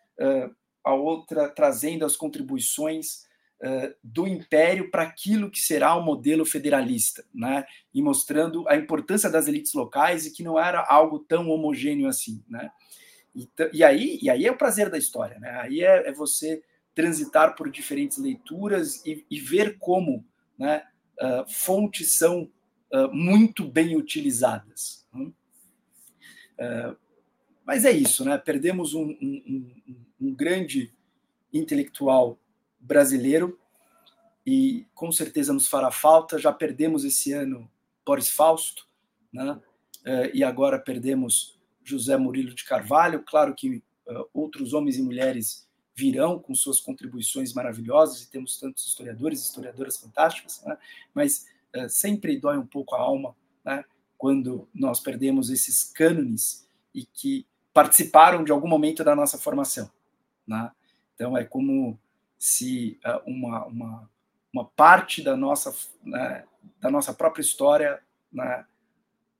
[0.83, 3.23] a outra trazendo as contribuições
[3.63, 7.63] uh, do império para aquilo que será o modelo federalista, né?
[7.93, 12.43] E mostrando a importância das elites locais e que não era algo tão homogêneo assim,
[12.49, 12.69] né?
[13.33, 15.59] E, e aí, e aí é o prazer da história, né?
[15.61, 16.61] Aí é, é você
[16.93, 20.25] transitar por diferentes leituras e, e ver como,
[20.57, 20.83] né?
[21.21, 22.49] Uh, fontes são
[22.91, 25.05] uh, muito bem utilizadas.
[25.13, 25.31] Né?
[27.65, 28.38] mas é isso, né?
[28.38, 29.71] Perdemos um, um,
[30.21, 30.93] um grande
[31.51, 32.38] intelectual
[32.79, 33.60] brasileiro
[34.45, 36.38] e com certeza nos fará falta.
[36.38, 37.69] Já perdemos esse ano
[38.05, 38.88] Boris Fausto,
[39.31, 39.60] né?
[40.05, 43.23] Uh, e agora perdemos José Murilo de Carvalho.
[43.23, 45.67] Claro que uh, outros homens e mulheres
[46.01, 50.75] virão com suas contribuições maravilhosas e temos tantos historiadores e historiadoras fantásticas, né?
[51.13, 53.85] mas uh, sempre dói um pouco a alma né?
[54.17, 59.91] quando nós perdemos esses cânones e que participaram de algum momento da nossa formação.
[60.47, 60.71] Né?
[61.13, 61.99] Então, é como
[62.37, 64.09] se uh, uma, uma,
[64.51, 65.71] uma parte da nossa,
[66.03, 66.45] né,
[66.79, 68.01] da nossa própria história
[68.33, 68.65] né,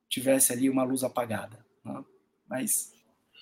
[0.08, 1.66] tivesse ali uma luz apagada.
[1.84, 2.06] Né?
[2.48, 2.94] Mas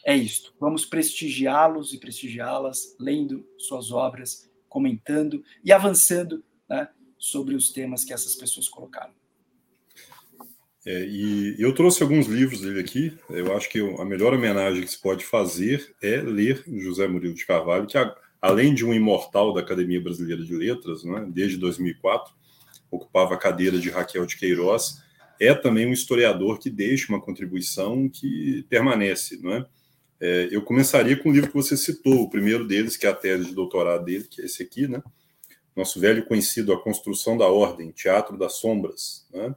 [0.06, 0.54] é isto.
[0.60, 8.14] Vamos prestigiá-los e prestigiá-las, lendo suas obras, comentando e avançando né, sobre os temas que
[8.14, 9.14] essas pessoas colocaram.
[10.86, 13.18] É, e eu trouxe alguns livros dele aqui.
[13.30, 17.46] Eu acho que a melhor homenagem que se pode fazer é ler José Murilo de
[17.46, 17.98] Carvalho, que
[18.42, 22.34] além de um imortal da Academia Brasileira de Letras, né, desde 2004,
[22.90, 25.04] ocupava a cadeira de Raquel de Queiroz,
[25.40, 29.38] é também um historiador que deixa uma contribuição que permanece.
[29.42, 29.66] Não é?
[30.22, 33.16] É, eu começaria com o livro que você citou, o primeiro deles, que é a
[33.16, 35.02] tese de doutorado dele, que é esse aqui, né?
[35.76, 39.26] nosso velho conhecido A Construção da Ordem, Teatro das Sombras.
[39.32, 39.56] Né?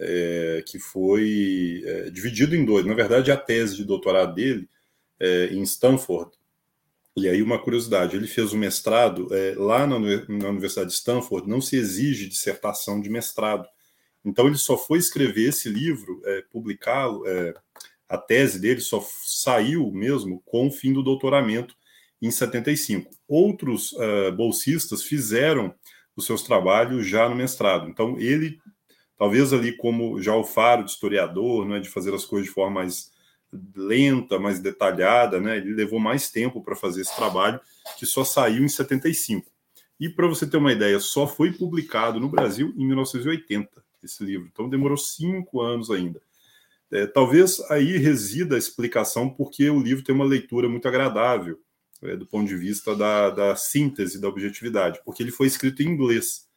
[0.00, 2.86] é, que foi é, dividido em dois.
[2.86, 4.68] Na verdade, a tese de doutorado dele
[5.20, 6.32] é, em Stanford.
[7.16, 11.48] E aí, uma curiosidade: ele fez o mestrado é, lá na, na Universidade de Stanford,
[11.48, 13.68] não se exige dissertação de mestrado.
[14.24, 17.24] Então, ele só foi escrever esse livro, é, publicá-lo,
[18.10, 21.76] a tese dele só saiu mesmo com o fim do doutoramento
[22.20, 23.08] em 75.
[23.28, 25.72] Outros uh, bolsistas fizeram
[26.16, 27.88] os seus trabalhos já no mestrado.
[27.88, 28.58] Então, ele,
[29.16, 32.80] talvez ali como já o faro de historiador, né, de fazer as coisas de forma
[32.80, 33.12] mais
[33.74, 37.60] lenta, mais detalhada, né, ele levou mais tempo para fazer esse trabalho,
[37.96, 39.48] que só saiu em 75.
[40.00, 43.70] E para você ter uma ideia, só foi publicado no Brasil em 1980
[44.02, 44.48] esse livro.
[44.50, 46.20] Então demorou cinco anos ainda.
[46.92, 51.58] É, talvez aí resida a explicação porque o livro tem uma leitura muito agradável
[52.02, 55.86] é, do ponto de vista da, da síntese da objetividade, porque ele foi escrito em
[55.86, 56.48] inglês.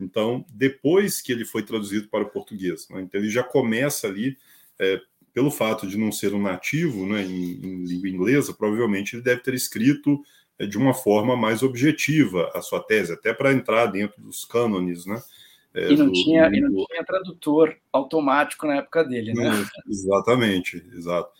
[0.00, 3.02] Então, depois que ele foi traduzido para o português, né?
[3.02, 4.36] então ele já começa ali,
[4.78, 5.00] é,
[5.32, 9.42] pelo fato de não ser um nativo né, em, em língua inglesa, provavelmente ele deve
[9.42, 10.22] ter escrito
[10.58, 15.06] é, de uma forma mais objetiva a sua tese, até para entrar dentro dos cânones,
[15.06, 15.22] né?
[15.74, 16.56] É, e, não do, tinha, do...
[16.56, 19.50] e não tinha tradutor automático na época dele, né?
[19.88, 21.30] exatamente, exato.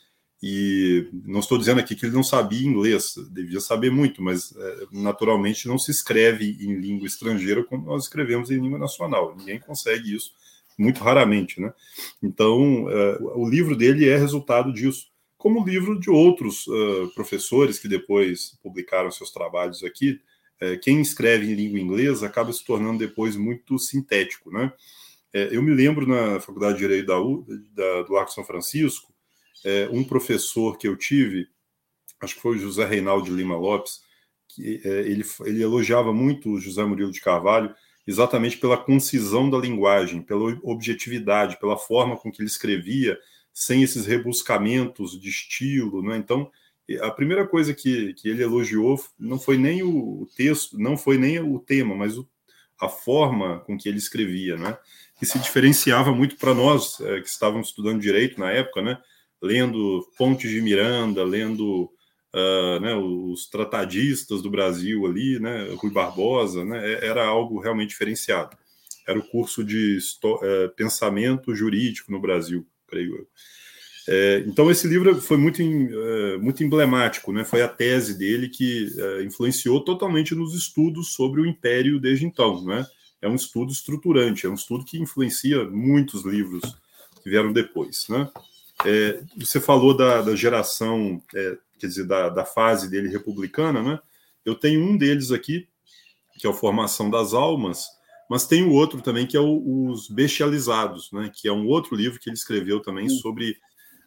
[0.42, 4.86] E não estou dizendo aqui que ele não sabia inglês, devia saber muito, mas é,
[4.90, 9.36] naturalmente não se escreve em língua estrangeira como nós escrevemos em língua nacional.
[9.36, 10.32] Ninguém consegue isso,
[10.76, 11.72] muito raramente, né?
[12.20, 17.76] Então, é, o livro dele é resultado disso, como o livro de outros uh, professores
[17.76, 20.20] que depois publicaram seus trabalhos aqui.
[20.62, 24.72] É, quem escreve em língua inglesa acaba se tornando depois muito sintético, né?
[25.32, 27.44] É, eu me lembro na Faculdade de Direito da, U,
[27.74, 29.12] da do Arco São Francisco
[29.64, 31.48] é, um professor que eu tive,
[32.20, 34.02] acho que foi o José Reinaldo de Lima Lopes,
[34.48, 37.74] que é, ele, ele elogiava muito o José Murilo de Carvalho
[38.06, 43.18] exatamente pela concisão da linguagem, pela objetividade, pela forma com que ele escrevia,
[43.52, 46.16] sem esses rebuscamentos de estilo, né?
[46.16, 46.50] Então,
[47.00, 51.38] a primeira coisa que, que ele elogiou não foi nem o texto, não foi nem
[51.40, 52.28] o tema, mas o,
[52.80, 54.76] a forma com que ele escrevia, né?
[55.18, 58.98] Que se diferenciava muito para nós é, que estávamos estudando direito na época, né?
[59.42, 61.92] lendo Pontes de Miranda, lendo
[62.32, 67.90] uh, né, os tratadistas do Brasil ali, né, Rui Barbosa, né, é, era algo realmente
[67.90, 68.56] diferenciado.
[69.06, 73.26] Era o curso de uh, pensamento jurídico no Brasil, creio eu.
[74.08, 77.44] É, então esse livro foi muito, uh, muito emblemático, né?
[77.44, 82.64] Foi a tese dele que uh, influenciou totalmente nos estudos sobre o Império desde então,
[82.64, 82.86] né?
[83.20, 86.62] É um estudo estruturante, é um estudo que influencia muitos livros
[87.22, 88.28] que vieram depois, né?
[88.84, 94.00] É, você falou da, da geração, é, quer dizer, da, da, fase dele republicana, né?
[94.44, 95.68] Eu tenho um deles aqui,
[96.38, 97.86] que é a Formação das Almas,
[98.28, 101.30] mas tem o outro também, que é o, Os Bestializados, né?
[101.32, 103.56] Que é um outro livro que ele escreveu também sobre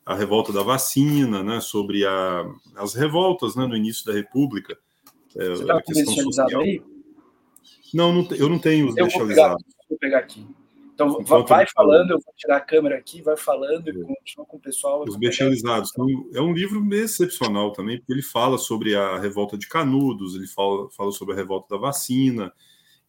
[0.06, 1.60] a revolta da vacina, né?
[1.60, 3.66] Sobre a, as revoltas né?
[3.66, 4.78] no início da República.
[5.36, 6.82] É, você está com aí?
[7.94, 9.10] Não, não, eu não tenho os eu.
[9.10, 9.56] Vou pegar,
[9.90, 10.46] vou pegar aqui.
[10.94, 14.04] Então, Enquanto vai falando, eu vou tirar a câmera aqui, vai falando e é.
[14.04, 15.04] continua com o pessoal.
[15.06, 15.92] Os Bestializados.
[16.34, 20.90] É um livro excepcional também, porque ele fala sobre a revolta de Canudos, ele fala,
[20.92, 22.54] fala sobre a revolta da vacina,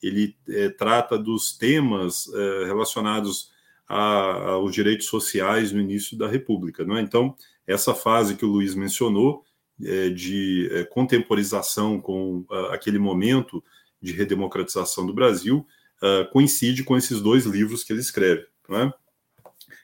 [0.02, 3.52] ele é, trata dos temas é, relacionados
[3.88, 6.84] a, aos direitos sociais no início da República.
[6.84, 7.00] Não é?
[7.00, 9.44] Então, essa fase que o Luiz mencionou,
[9.84, 13.62] é, de é, contemporização com uh, aquele momento
[14.00, 15.66] de redemocratização do Brasil,
[16.02, 18.46] uh, coincide com esses dois livros que ele escreve.
[18.68, 18.90] Né?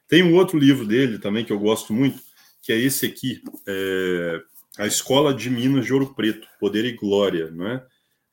[0.08, 2.20] Tem um outro livro dele também que eu gosto muito,
[2.62, 4.40] que é esse aqui, é
[4.78, 7.82] A Escola de Minas de Ouro Preto, Poder e Glória, né?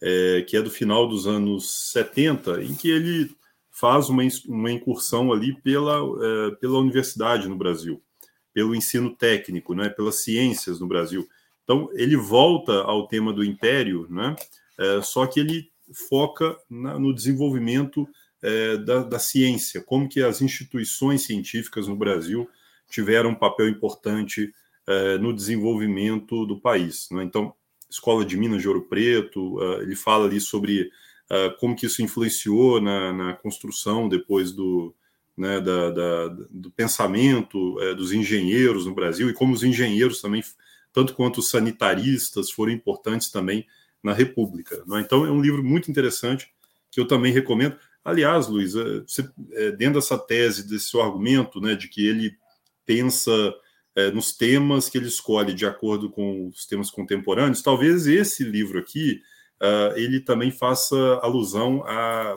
[0.01, 3.35] É, que é do final dos anos 70, em que ele
[3.79, 8.01] faz uma, uma incursão ali pela, é, pela universidade no Brasil,
[8.53, 9.89] pelo ensino técnico, né?
[9.89, 11.27] pelas ciências no Brasil.
[11.63, 14.35] Então, ele volta ao tema do império, né?
[14.77, 15.69] É, só que ele
[16.09, 18.07] foca na, no desenvolvimento
[18.41, 22.49] é, da, da, ciência, como que as instituições científicas no Brasil
[22.89, 24.53] tiveram um papel importante
[24.87, 27.07] é, no desenvolvimento do país.
[27.11, 27.23] Né?
[27.23, 27.53] Então,
[27.89, 30.91] Escola de Minas de Ouro Preto, uh, ele fala ali sobre
[31.59, 34.95] como que isso influenciou na, na construção depois do,
[35.39, 40.43] né, da, da, do pensamento é, dos engenheiros no Brasil e como os engenheiros também,
[40.91, 43.65] tanto quanto os sanitaristas, foram importantes também
[44.03, 44.83] na República.
[44.85, 44.99] Né?
[44.99, 46.51] Então, é um livro muito interessante
[46.91, 47.77] que eu também recomendo.
[48.03, 52.35] Aliás, Luiz, é, você, é, dentro dessa tese, desse seu argumento, né, de que ele
[52.85, 53.31] pensa
[53.95, 58.77] é, nos temas que ele escolhe de acordo com os temas contemporâneos, talvez esse livro
[58.77, 59.21] aqui
[59.61, 62.35] uh, ele também faça alusão a,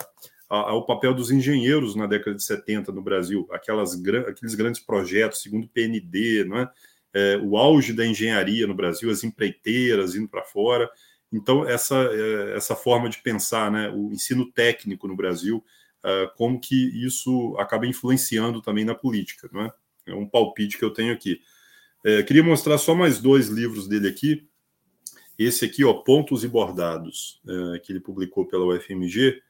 [0.51, 3.95] a, ao papel dos engenheiros na década de 70 no Brasil, aquelas,
[4.29, 6.71] aqueles grandes projetos, segundo o PND, não é?
[7.15, 10.91] é, o auge da engenharia no Brasil, as empreiteiras indo para fora.
[11.33, 15.63] Então, essa, é, essa forma de pensar, né, o ensino técnico no Brasil,
[16.05, 19.73] é, como que isso acaba influenciando também na política, é?
[20.05, 21.41] É um palpite que eu tenho aqui.
[22.05, 24.49] É, queria mostrar só mais dois livros dele aqui.
[25.39, 29.43] Esse aqui, ó, Pontos e Bordados, é, que ele publicou pela UFMG,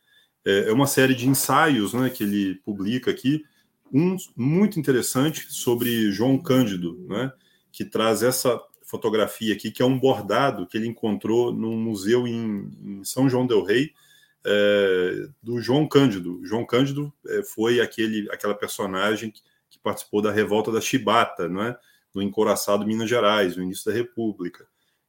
[0.44, 3.44] é, é uma série de ensaios né, que ele publica aqui,
[3.92, 7.32] um muito interessante sobre João Cândido, né,
[7.70, 12.70] que traz essa fotografia aqui, que é um bordado que ele encontrou num museu em,
[12.82, 13.92] em São João del Rei,
[14.44, 16.40] é, do João Cândido.
[16.44, 21.62] João Cândido é, foi aquele, aquela personagem que, que, participou da revolta da Chibata, não
[21.62, 21.78] é?
[22.14, 24.66] no encoraçado Minas Gerais, no início da República.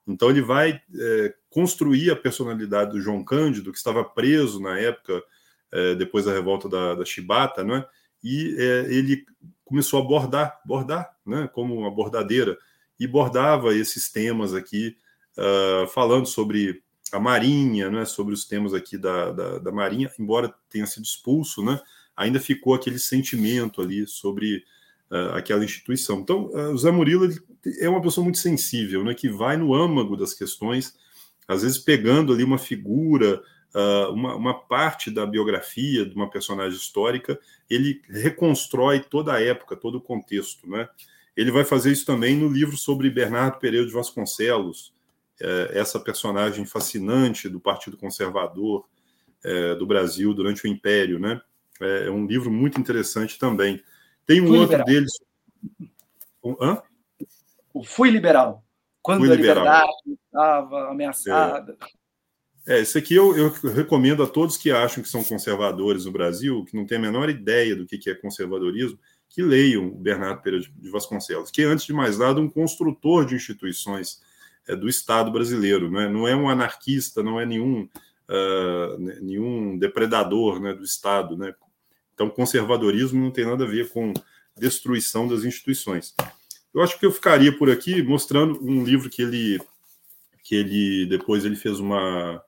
[0.07, 5.23] Então ele vai é, construir a personalidade do João Cândido, que estava preso na época,
[5.71, 7.85] é, depois da revolta da, da Chibata, né?
[8.23, 9.25] e é, ele
[9.65, 11.49] começou a bordar, bordar, né?
[11.53, 12.57] como uma bordadeira,
[12.99, 14.95] e bordava esses temas aqui,
[15.37, 18.05] uh, falando sobre a Marinha, né?
[18.05, 21.79] sobre os temas aqui da, da, da, Marinha, embora tenha sido expulso, né?
[22.15, 24.63] ainda ficou aquele sentimento ali sobre
[25.13, 26.19] uh, aquela instituição.
[26.19, 27.29] Então, uh, o Zé Murilo
[27.79, 29.13] é uma pessoa muito sensível, né?
[29.13, 30.97] que vai no âmago das questões,
[31.47, 33.41] às vezes pegando ali uma figura,
[33.75, 37.39] uh, uma, uma, parte da biografia de uma personagem histórica,
[37.69, 40.67] ele reconstrói toda a época, todo o contexto.
[40.67, 40.89] Né?
[41.37, 44.91] Ele vai fazer isso também no livro sobre Bernardo Pereira de Vasconcelos,
[45.71, 48.85] essa personagem fascinante do Partido Conservador
[49.77, 51.19] do Brasil durante o Império.
[51.19, 51.41] Né?
[51.81, 53.83] É, é um livro muito interessante também.
[54.25, 54.85] Tem um Fui outro liberal.
[54.85, 55.11] deles.
[56.61, 56.81] Hã?
[57.73, 58.63] O Fui Liberal.
[59.01, 59.63] Quando Fui a liberal.
[59.63, 61.77] liberdade estava ameaçada.
[62.65, 62.77] É.
[62.77, 66.63] é, isso aqui eu, eu, recomendo a todos que acham que são conservadores no Brasil,
[66.65, 68.97] que não têm a menor ideia do que, que é conservadorismo,
[69.29, 73.35] que leiam o Bernardo Pereira de Vasconcelos, que, antes de mais nada, um construtor de
[73.35, 74.21] instituições
[74.67, 75.91] é, do Estado brasileiro.
[75.91, 76.07] Né?
[76.07, 77.83] Não é um anarquista, não é nenhum,
[78.29, 81.35] uh, nenhum depredador né, do Estado.
[81.35, 81.53] Né?
[82.13, 84.13] Então, conservadorismo não tem nada a ver com
[84.57, 86.13] destruição das instituições.
[86.73, 89.59] Eu acho que eu ficaria por aqui mostrando um livro que ele
[90.43, 92.43] que ele depois ele fez uma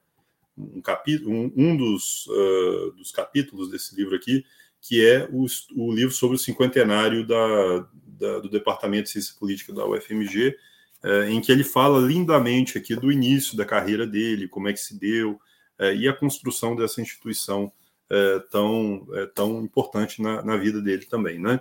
[0.58, 4.44] um capítulo um, um dos, uh, dos capítulos desse livro aqui
[4.88, 5.46] que é o,
[5.76, 10.56] o livro sobre o cinquentenário da, da, do Departamento de Ciência Política da UFMG,
[11.04, 14.80] uh, em que ele fala lindamente aqui do início da carreira dele, como é que
[14.80, 15.40] se deu,
[15.80, 17.72] uh, e a construção dessa instituição
[18.10, 21.60] é, tão, é, tão importante na, na, vida dele também, né?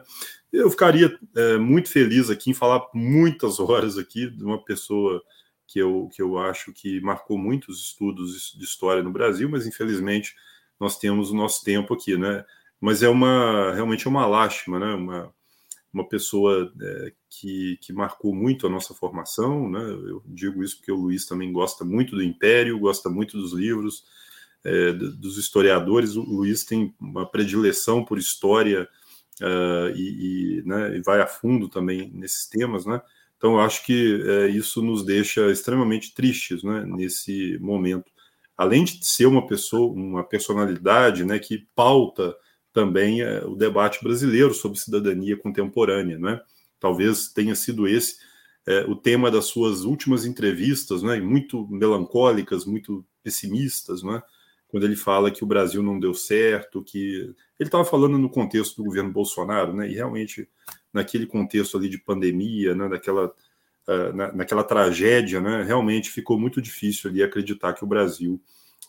[0.53, 5.23] Eu ficaria é, muito feliz aqui em falar muitas horas aqui de uma pessoa
[5.67, 10.35] que eu, que eu acho que marcou muitos estudos de história no Brasil, mas infelizmente
[10.79, 12.45] nós temos o nosso tempo aqui, né?
[12.81, 14.95] Mas é uma realmente é uma lástima, né?
[14.95, 15.35] Uma,
[15.93, 19.81] uma pessoa é, que, que marcou muito a nossa formação, né?
[19.81, 24.05] Eu digo isso porque o Luiz também gosta muito do Império, gosta muito dos livros,
[24.65, 28.89] é, dos historiadores, o Luiz tem uma predileção por história
[29.43, 33.01] uh, e, e, né, e, vai a fundo também nesses temas, né?
[33.37, 38.11] Então, acho que é, isso nos deixa extremamente tristes, né, nesse momento.
[38.57, 42.35] Além de ser uma pessoa, uma personalidade, né, que pauta
[42.73, 46.41] também é, o debate brasileiro sobre cidadania contemporânea, né?
[46.81, 48.17] Talvez tenha sido esse
[48.67, 54.23] é, o tema das suas últimas entrevistas, né, muito melancólicas, muito pessimistas, né?
[54.75, 58.75] Quando ele fala que o Brasil não deu certo, que ele estava falando no contexto
[58.75, 59.89] do governo Bolsonaro, né?
[59.89, 60.49] E realmente
[60.93, 62.89] naquele contexto ali de pandemia, né?
[62.89, 65.63] Naquela, uh, na, naquela tragédia, né?
[65.63, 68.43] Realmente ficou muito difícil ali acreditar que o Brasil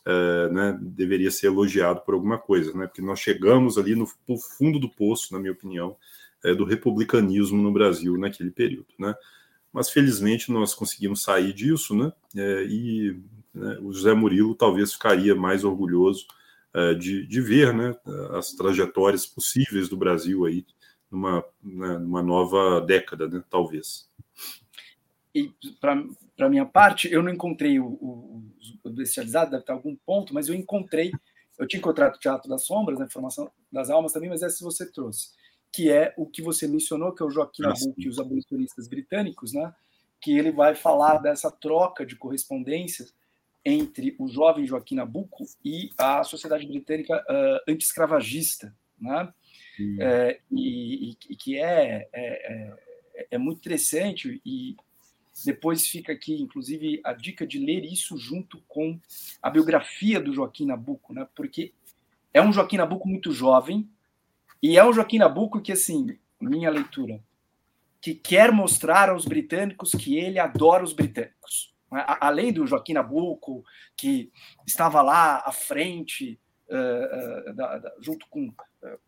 [0.08, 2.88] uh, né, deveria ser elogiado por alguma coisa, né?
[2.88, 5.96] Porque nós chegamos ali no, no fundo do poço, na minha opinião,
[6.44, 9.14] uh, do republicanismo no Brasil naquele período, né?
[9.72, 12.12] Mas felizmente nós conseguimos sair disso, né?
[12.68, 13.16] e
[13.56, 16.28] né, o José Murilo talvez ficaria mais orgulhoso
[16.76, 17.96] uh, de, de, ver né,
[18.38, 20.66] as trajetórias possíveis do Brasil aí
[21.10, 24.10] numa, né, numa nova década, né, talvez.
[25.34, 28.44] E para minha parte, eu não encontrei o, o,
[28.84, 31.12] o bestializado, deve ter algum ponto, mas eu encontrei,
[31.58, 34.90] eu tinha encontrado o Teatro das Sombras, a Informação das Almas também, mas essa você
[34.90, 35.32] trouxe,
[35.72, 39.54] que é o que você mencionou, que é o Joaquim Nabuco e os abolicionistas britânicos,
[39.54, 39.74] né?
[40.26, 43.14] que ele vai falar dessa troca de correspondências
[43.66, 49.34] entre o jovem Joaquim Nabuco e a sociedade britânica uh, anti-escravagista, né?
[49.80, 49.98] Hum.
[50.00, 52.74] É, e, e, que é, é,
[53.16, 54.76] é, é, muito interessante e
[55.44, 58.98] depois fica aqui, inclusive, a dica de ler isso junto com
[59.42, 61.28] a biografia do Joaquim Nabuco, né?
[61.36, 61.74] Porque
[62.34, 63.90] é um Joaquim Nabuco muito jovem
[64.62, 67.22] e é um Joaquim Nabuco que, assim, minha leitura,
[68.00, 71.75] que quer mostrar aos britânicos que ele adora os britânicos.
[71.96, 72.04] Né?
[72.20, 73.64] Além do Joaquim Nabuco,
[73.96, 74.30] que
[74.68, 76.38] estava lá à frente,
[76.70, 79.00] uh, uh, da, da, junto com uh,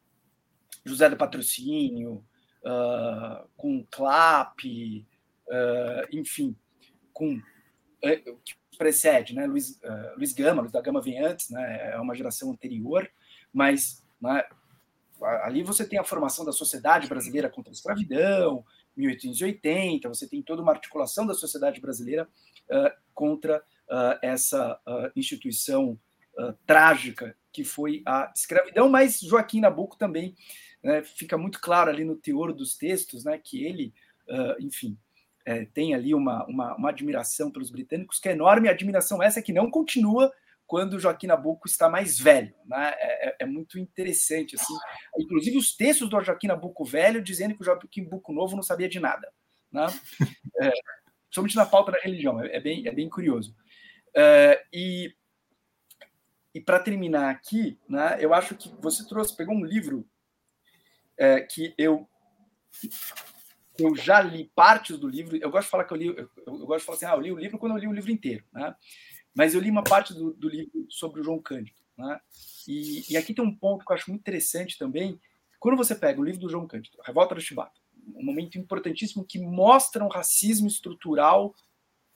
[0.85, 2.23] José do Patrocínio,
[3.55, 4.59] com Clap,
[6.11, 6.53] enfim,
[7.13, 7.41] com
[8.43, 9.45] que precede, né?
[9.45, 9.79] Luiz,
[10.17, 11.91] Luiz Gama, Luiz da Gama vem antes, né?
[11.93, 13.09] é uma geração anterior,
[13.53, 14.43] mas né,
[15.43, 18.65] ali você tem a formação da sociedade brasileira contra a escravidão,
[18.97, 22.27] 1880, você tem toda uma articulação da sociedade brasileira
[23.13, 23.59] contra
[23.89, 25.99] uh, essa uh, instituição
[26.67, 30.35] trágica que foi a escravidão, mas Joaquim Nabuco também
[30.83, 33.91] né, fica muito claro ali no teor dos textos né, que ele,
[34.59, 34.95] enfim,
[35.47, 39.51] é, tem ali uma, uma, uma admiração pelos britânicos que é enorme, admiração essa que
[39.51, 40.31] não continua
[40.67, 42.53] quando Joaquim Nabuco está mais velho.
[42.65, 42.93] Né?
[42.97, 44.55] É, é, é, muito interessante.
[44.55, 44.73] assim.
[45.17, 48.89] Inclusive, os textos do Joaquim Nabuco velho dizendo que o Joaquim Nabuco novo não sabia
[48.89, 49.31] de nada.
[49.71, 49.87] Né?
[50.61, 50.71] É,
[51.37, 52.41] somente na pauta da religião.
[52.41, 53.55] É, é, bem, é bem curioso.
[54.15, 55.15] É, e
[56.53, 60.09] e para terminar aqui, né, eu acho que você trouxe, pegou um livro
[61.15, 62.09] é, que eu
[63.77, 65.37] eu já li partes do livro.
[65.37, 67.21] Eu gosto de falar que eu li, eu, eu gosto de falar assim, ah, eu
[67.21, 68.75] li o livro quando eu li o livro inteiro, né?
[69.35, 71.79] Mas eu li uma parte do, do livro sobre o João Cândido.
[71.95, 72.19] Né?
[72.67, 75.21] E, e, aqui tem um ponto que eu acho muito interessante também.
[75.59, 77.79] Quando você pega o livro do João Cândido, Revolta do Chibata,
[78.15, 81.53] um momento importantíssimo que mostra um racismo estrutural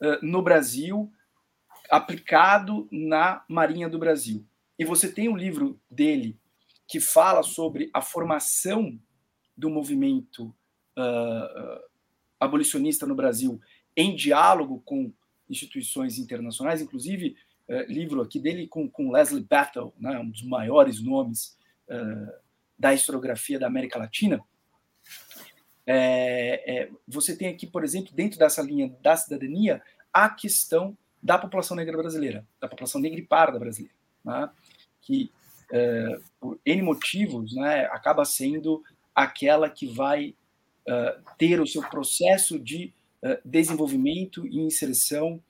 [0.00, 1.12] uh, no Brasil
[1.90, 4.46] aplicado na Marinha do Brasil.
[4.78, 6.38] E você tem um livro dele
[6.88, 8.98] que fala sobre a formação
[9.56, 10.54] do movimento
[10.96, 11.80] uh, uh,
[12.40, 13.60] abolicionista no Brasil
[13.96, 15.12] em diálogo com
[15.48, 17.36] instituições internacionais, inclusive
[17.68, 21.56] é, livro aqui dele com, com Leslie Battle, né, um dos maiores nomes
[21.88, 22.40] é,
[22.78, 24.42] da historiografia da América Latina.
[25.86, 31.38] É, é, você tem aqui, por exemplo, dentro dessa linha da cidadania, a questão da
[31.38, 34.50] população negra brasileira, da população negra e parda brasileira, né,
[35.00, 35.30] que,
[35.72, 38.82] é, por N motivos, né, acaba sendo
[39.14, 40.34] aquela que vai
[40.86, 42.92] é, ter o seu processo de
[43.24, 45.40] eh, desenvolvimento e inserção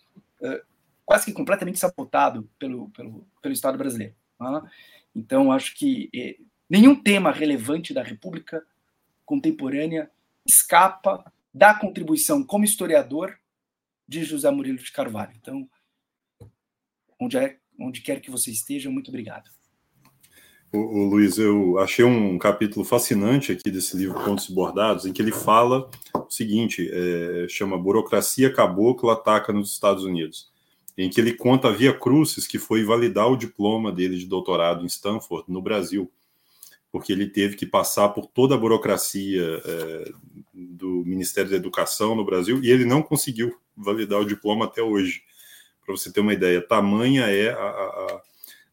[0.42, 0.60] uh,
[1.06, 4.14] quase que completamente sabotado pelo, pelo, pelo Estado brasileiro.
[4.38, 4.70] Tá?
[5.16, 8.62] Então, acho que nenhum tema relevante da República
[9.24, 10.10] contemporânea
[10.46, 13.38] escapa da contribuição como historiador
[14.08, 15.32] de José Murilo de Carvalho.
[15.40, 15.68] Então,
[17.20, 19.50] onde, é, onde quer que você esteja, muito obrigado.
[20.72, 25.20] O, o, Luiz, eu achei um capítulo fascinante aqui desse livro Contos Bordados, em que
[25.20, 30.50] ele fala o seguinte: é, chama Burocracia Cabocla Ataca nos Estados Unidos,
[30.96, 34.82] em que ele conta a Via Crucis, que foi validar o diploma dele de doutorado
[34.82, 36.10] em Stanford, no Brasil,
[36.92, 40.12] porque ele teve que passar por toda a burocracia é,
[40.54, 45.22] do Ministério da Educação no Brasil e ele não conseguiu validar o diploma até hoje.
[45.84, 48.20] Para você ter uma ideia, tamanha é a, a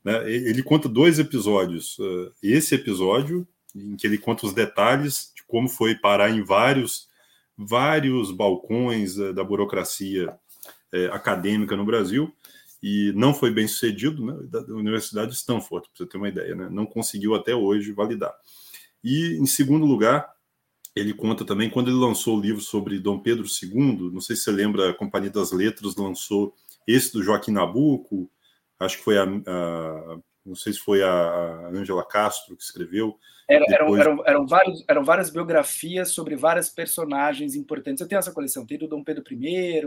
[0.03, 0.32] né?
[0.32, 1.97] Ele conta dois episódios.
[1.99, 7.07] Eh, esse episódio, em que ele conta os detalhes de como foi parar em vários,
[7.57, 10.34] vários balcões eh, da burocracia
[10.91, 12.34] é, acadêmica no Brasil,
[12.82, 16.55] e não foi bem sucedido, né, da Universidade de Stanford, para você ter uma ideia,
[16.55, 18.34] né, não conseguiu até hoje validar.
[19.03, 20.34] E, em segundo lugar,
[20.95, 24.43] ele conta também quando ele lançou o livro sobre Dom Pedro II, não sei se
[24.43, 26.53] você lembra, a Companhia das Letras lançou
[26.88, 28.30] esse do Joaquim Nabuco,
[28.80, 33.17] acho que foi a, a não sei se foi a Angela Castro que escreveu.
[33.47, 33.99] Era, depois...
[34.01, 38.01] eram, eram, eram, vários, eram várias biografias sobre várias personagens importantes.
[38.01, 39.82] Eu tenho essa coleção, tem do Dom Pedro I,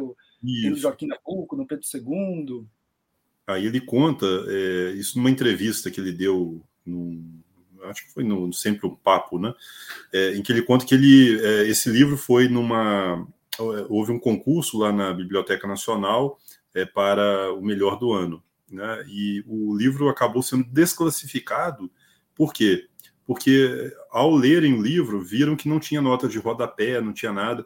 [0.62, 2.66] tem do Joaquim Nabuco, Dom Pedro II.
[3.46, 7.40] Aí ele conta é, isso numa entrevista que ele deu, num,
[7.84, 9.52] acho que foi no Sempre um Papo, né?
[10.12, 13.26] É, em que ele conta que ele, é, esse livro foi numa.
[13.88, 16.38] Houve um concurso lá na Biblioteca Nacional
[16.74, 19.04] é, para o melhor do ano né?
[19.06, 21.90] E o livro acabou sendo desclassificado.
[22.34, 22.88] Por quê?
[23.26, 27.64] Porque ao lerem o livro, viram que não tinha nota de rodapé, não tinha nada.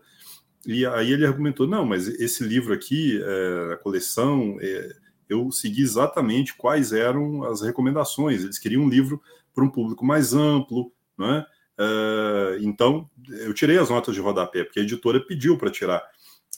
[0.67, 4.97] E aí ele argumentou: não, mas esse livro aqui, é, a coleção, é,
[5.29, 8.43] eu segui exatamente quais eram as recomendações.
[8.43, 9.21] Eles queriam um livro
[9.55, 11.45] para um público mais amplo, né?
[11.79, 16.03] Uh, então, eu tirei as notas de rodapé, porque a editora pediu para tirar.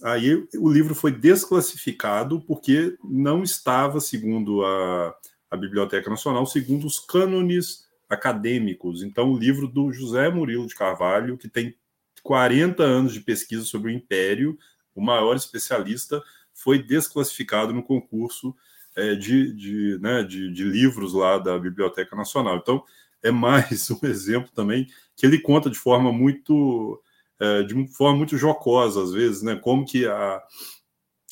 [0.02, 5.14] Aí o livro foi desclassificado porque não estava, segundo a,
[5.50, 9.02] a Biblioteca Nacional, segundo os cânones acadêmicos.
[9.02, 11.74] Então, o livro do José Murilo de Carvalho, que tem
[12.22, 14.56] 40 anos de pesquisa sobre o Império,
[14.94, 16.22] o maior especialista,
[16.59, 18.54] foi desclassificado no concurso
[18.96, 22.56] é, de, de, né, de, de livros lá da Biblioteca Nacional.
[22.56, 22.82] Então,
[23.22, 27.00] é mais um exemplo também que ele conta de forma muito
[27.40, 29.54] é, de forma muito jocosa, às vezes, né?
[29.54, 30.42] Como que a,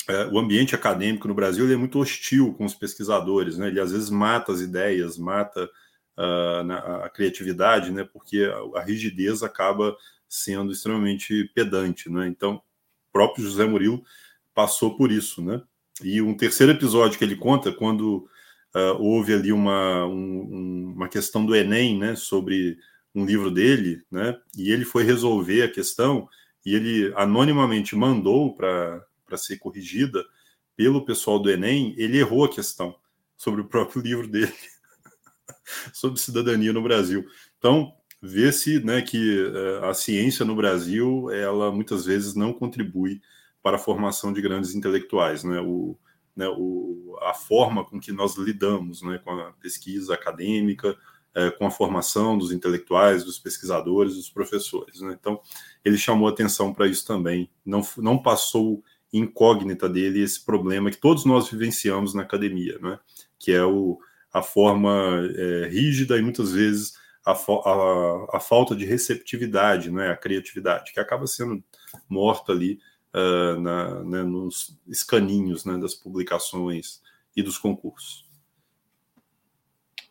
[0.07, 3.67] é, o ambiente acadêmico no Brasil é muito hostil com os pesquisadores, né?
[3.67, 5.69] Ele às vezes mata as ideias, mata
[6.17, 8.05] uh, na, a criatividade, né?
[8.05, 9.97] Porque a, a, rigidez acaba
[10.29, 12.27] sendo extremamente pedante, né?
[12.27, 12.61] Então,
[13.11, 14.01] próprio José Murilo
[14.57, 15.61] passou por isso, né?
[16.03, 18.27] E um terceiro episódio que ele conta, quando
[18.75, 22.15] uh, houve ali uma, um, uma questão do Enem, né?
[22.15, 22.75] Sobre
[23.13, 24.35] um livro dele, né?
[24.57, 26.27] E ele foi resolver a questão
[26.65, 30.25] e ele anonimamente mandou para ser corrigida
[30.75, 32.95] pelo pessoal do Enem, ele errou a questão
[33.35, 34.51] sobre o próprio livro dele,
[35.93, 37.27] sobre cidadania no Brasil.
[37.59, 43.21] Então, vê-se né, que uh, a ciência no Brasil, ela muitas vezes não contribui
[43.67, 45.43] para a formação de grandes intelectuais.
[45.43, 45.59] Né?
[45.59, 45.97] O,
[46.33, 50.95] né, o, a forma com que nós lidamos né, com a pesquisa acadêmica,
[51.35, 55.01] é, com a formação dos intelectuais, dos pesquisadores, dos professores.
[55.01, 55.17] Né?
[55.19, 55.41] Então,
[55.83, 57.49] ele chamou atenção para isso também.
[57.65, 62.97] Não, não passou incógnita dele esse problema que todos nós vivenciamos na academia, né?
[63.37, 63.99] que é o,
[64.31, 66.93] a forma é, rígida e muitas vezes
[67.25, 70.09] a, a, a, falta de receptividade, né?
[70.09, 71.61] a criatividade, que acaba sendo
[72.07, 72.79] morta ali
[73.17, 77.01] uh, na, né, nos escaninhos né, das publicações
[77.35, 78.27] e dos concursos.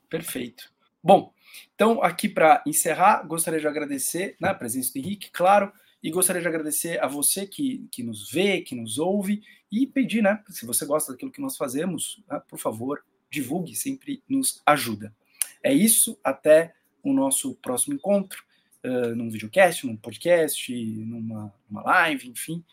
[0.08, 0.72] Perfeito.
[1.02, 1.32] Bom,
[1.74, 6.42] então aqui para encerrar, gostaria de agradecer né, a presença do Henrique, claro, e gostaria
[6.42, 10.66] de agradecer a você que, que nos vê, que nos ouve, e pedir, né, se
[10.66, 15.14] você gosta daquilo que nós fazemos, né, por favor, divulgue, sempre nos ajuda.
[15.62, 18.42] É isso, até o nosso próximo encontro,
[18.84, 22.64] uh, num videocast, num podcast, numa, numa live, enfim,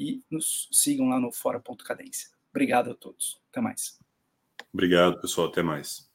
[0.00, 2.30] e nos sigam lá no fora.cadência.
[2.50, 3.38] Obrigado a todos.
[3.50, 3.98] Até mais.
[4.72, 5.48] Obrigado, pessoal.
[5.48, 6.09] Até mais.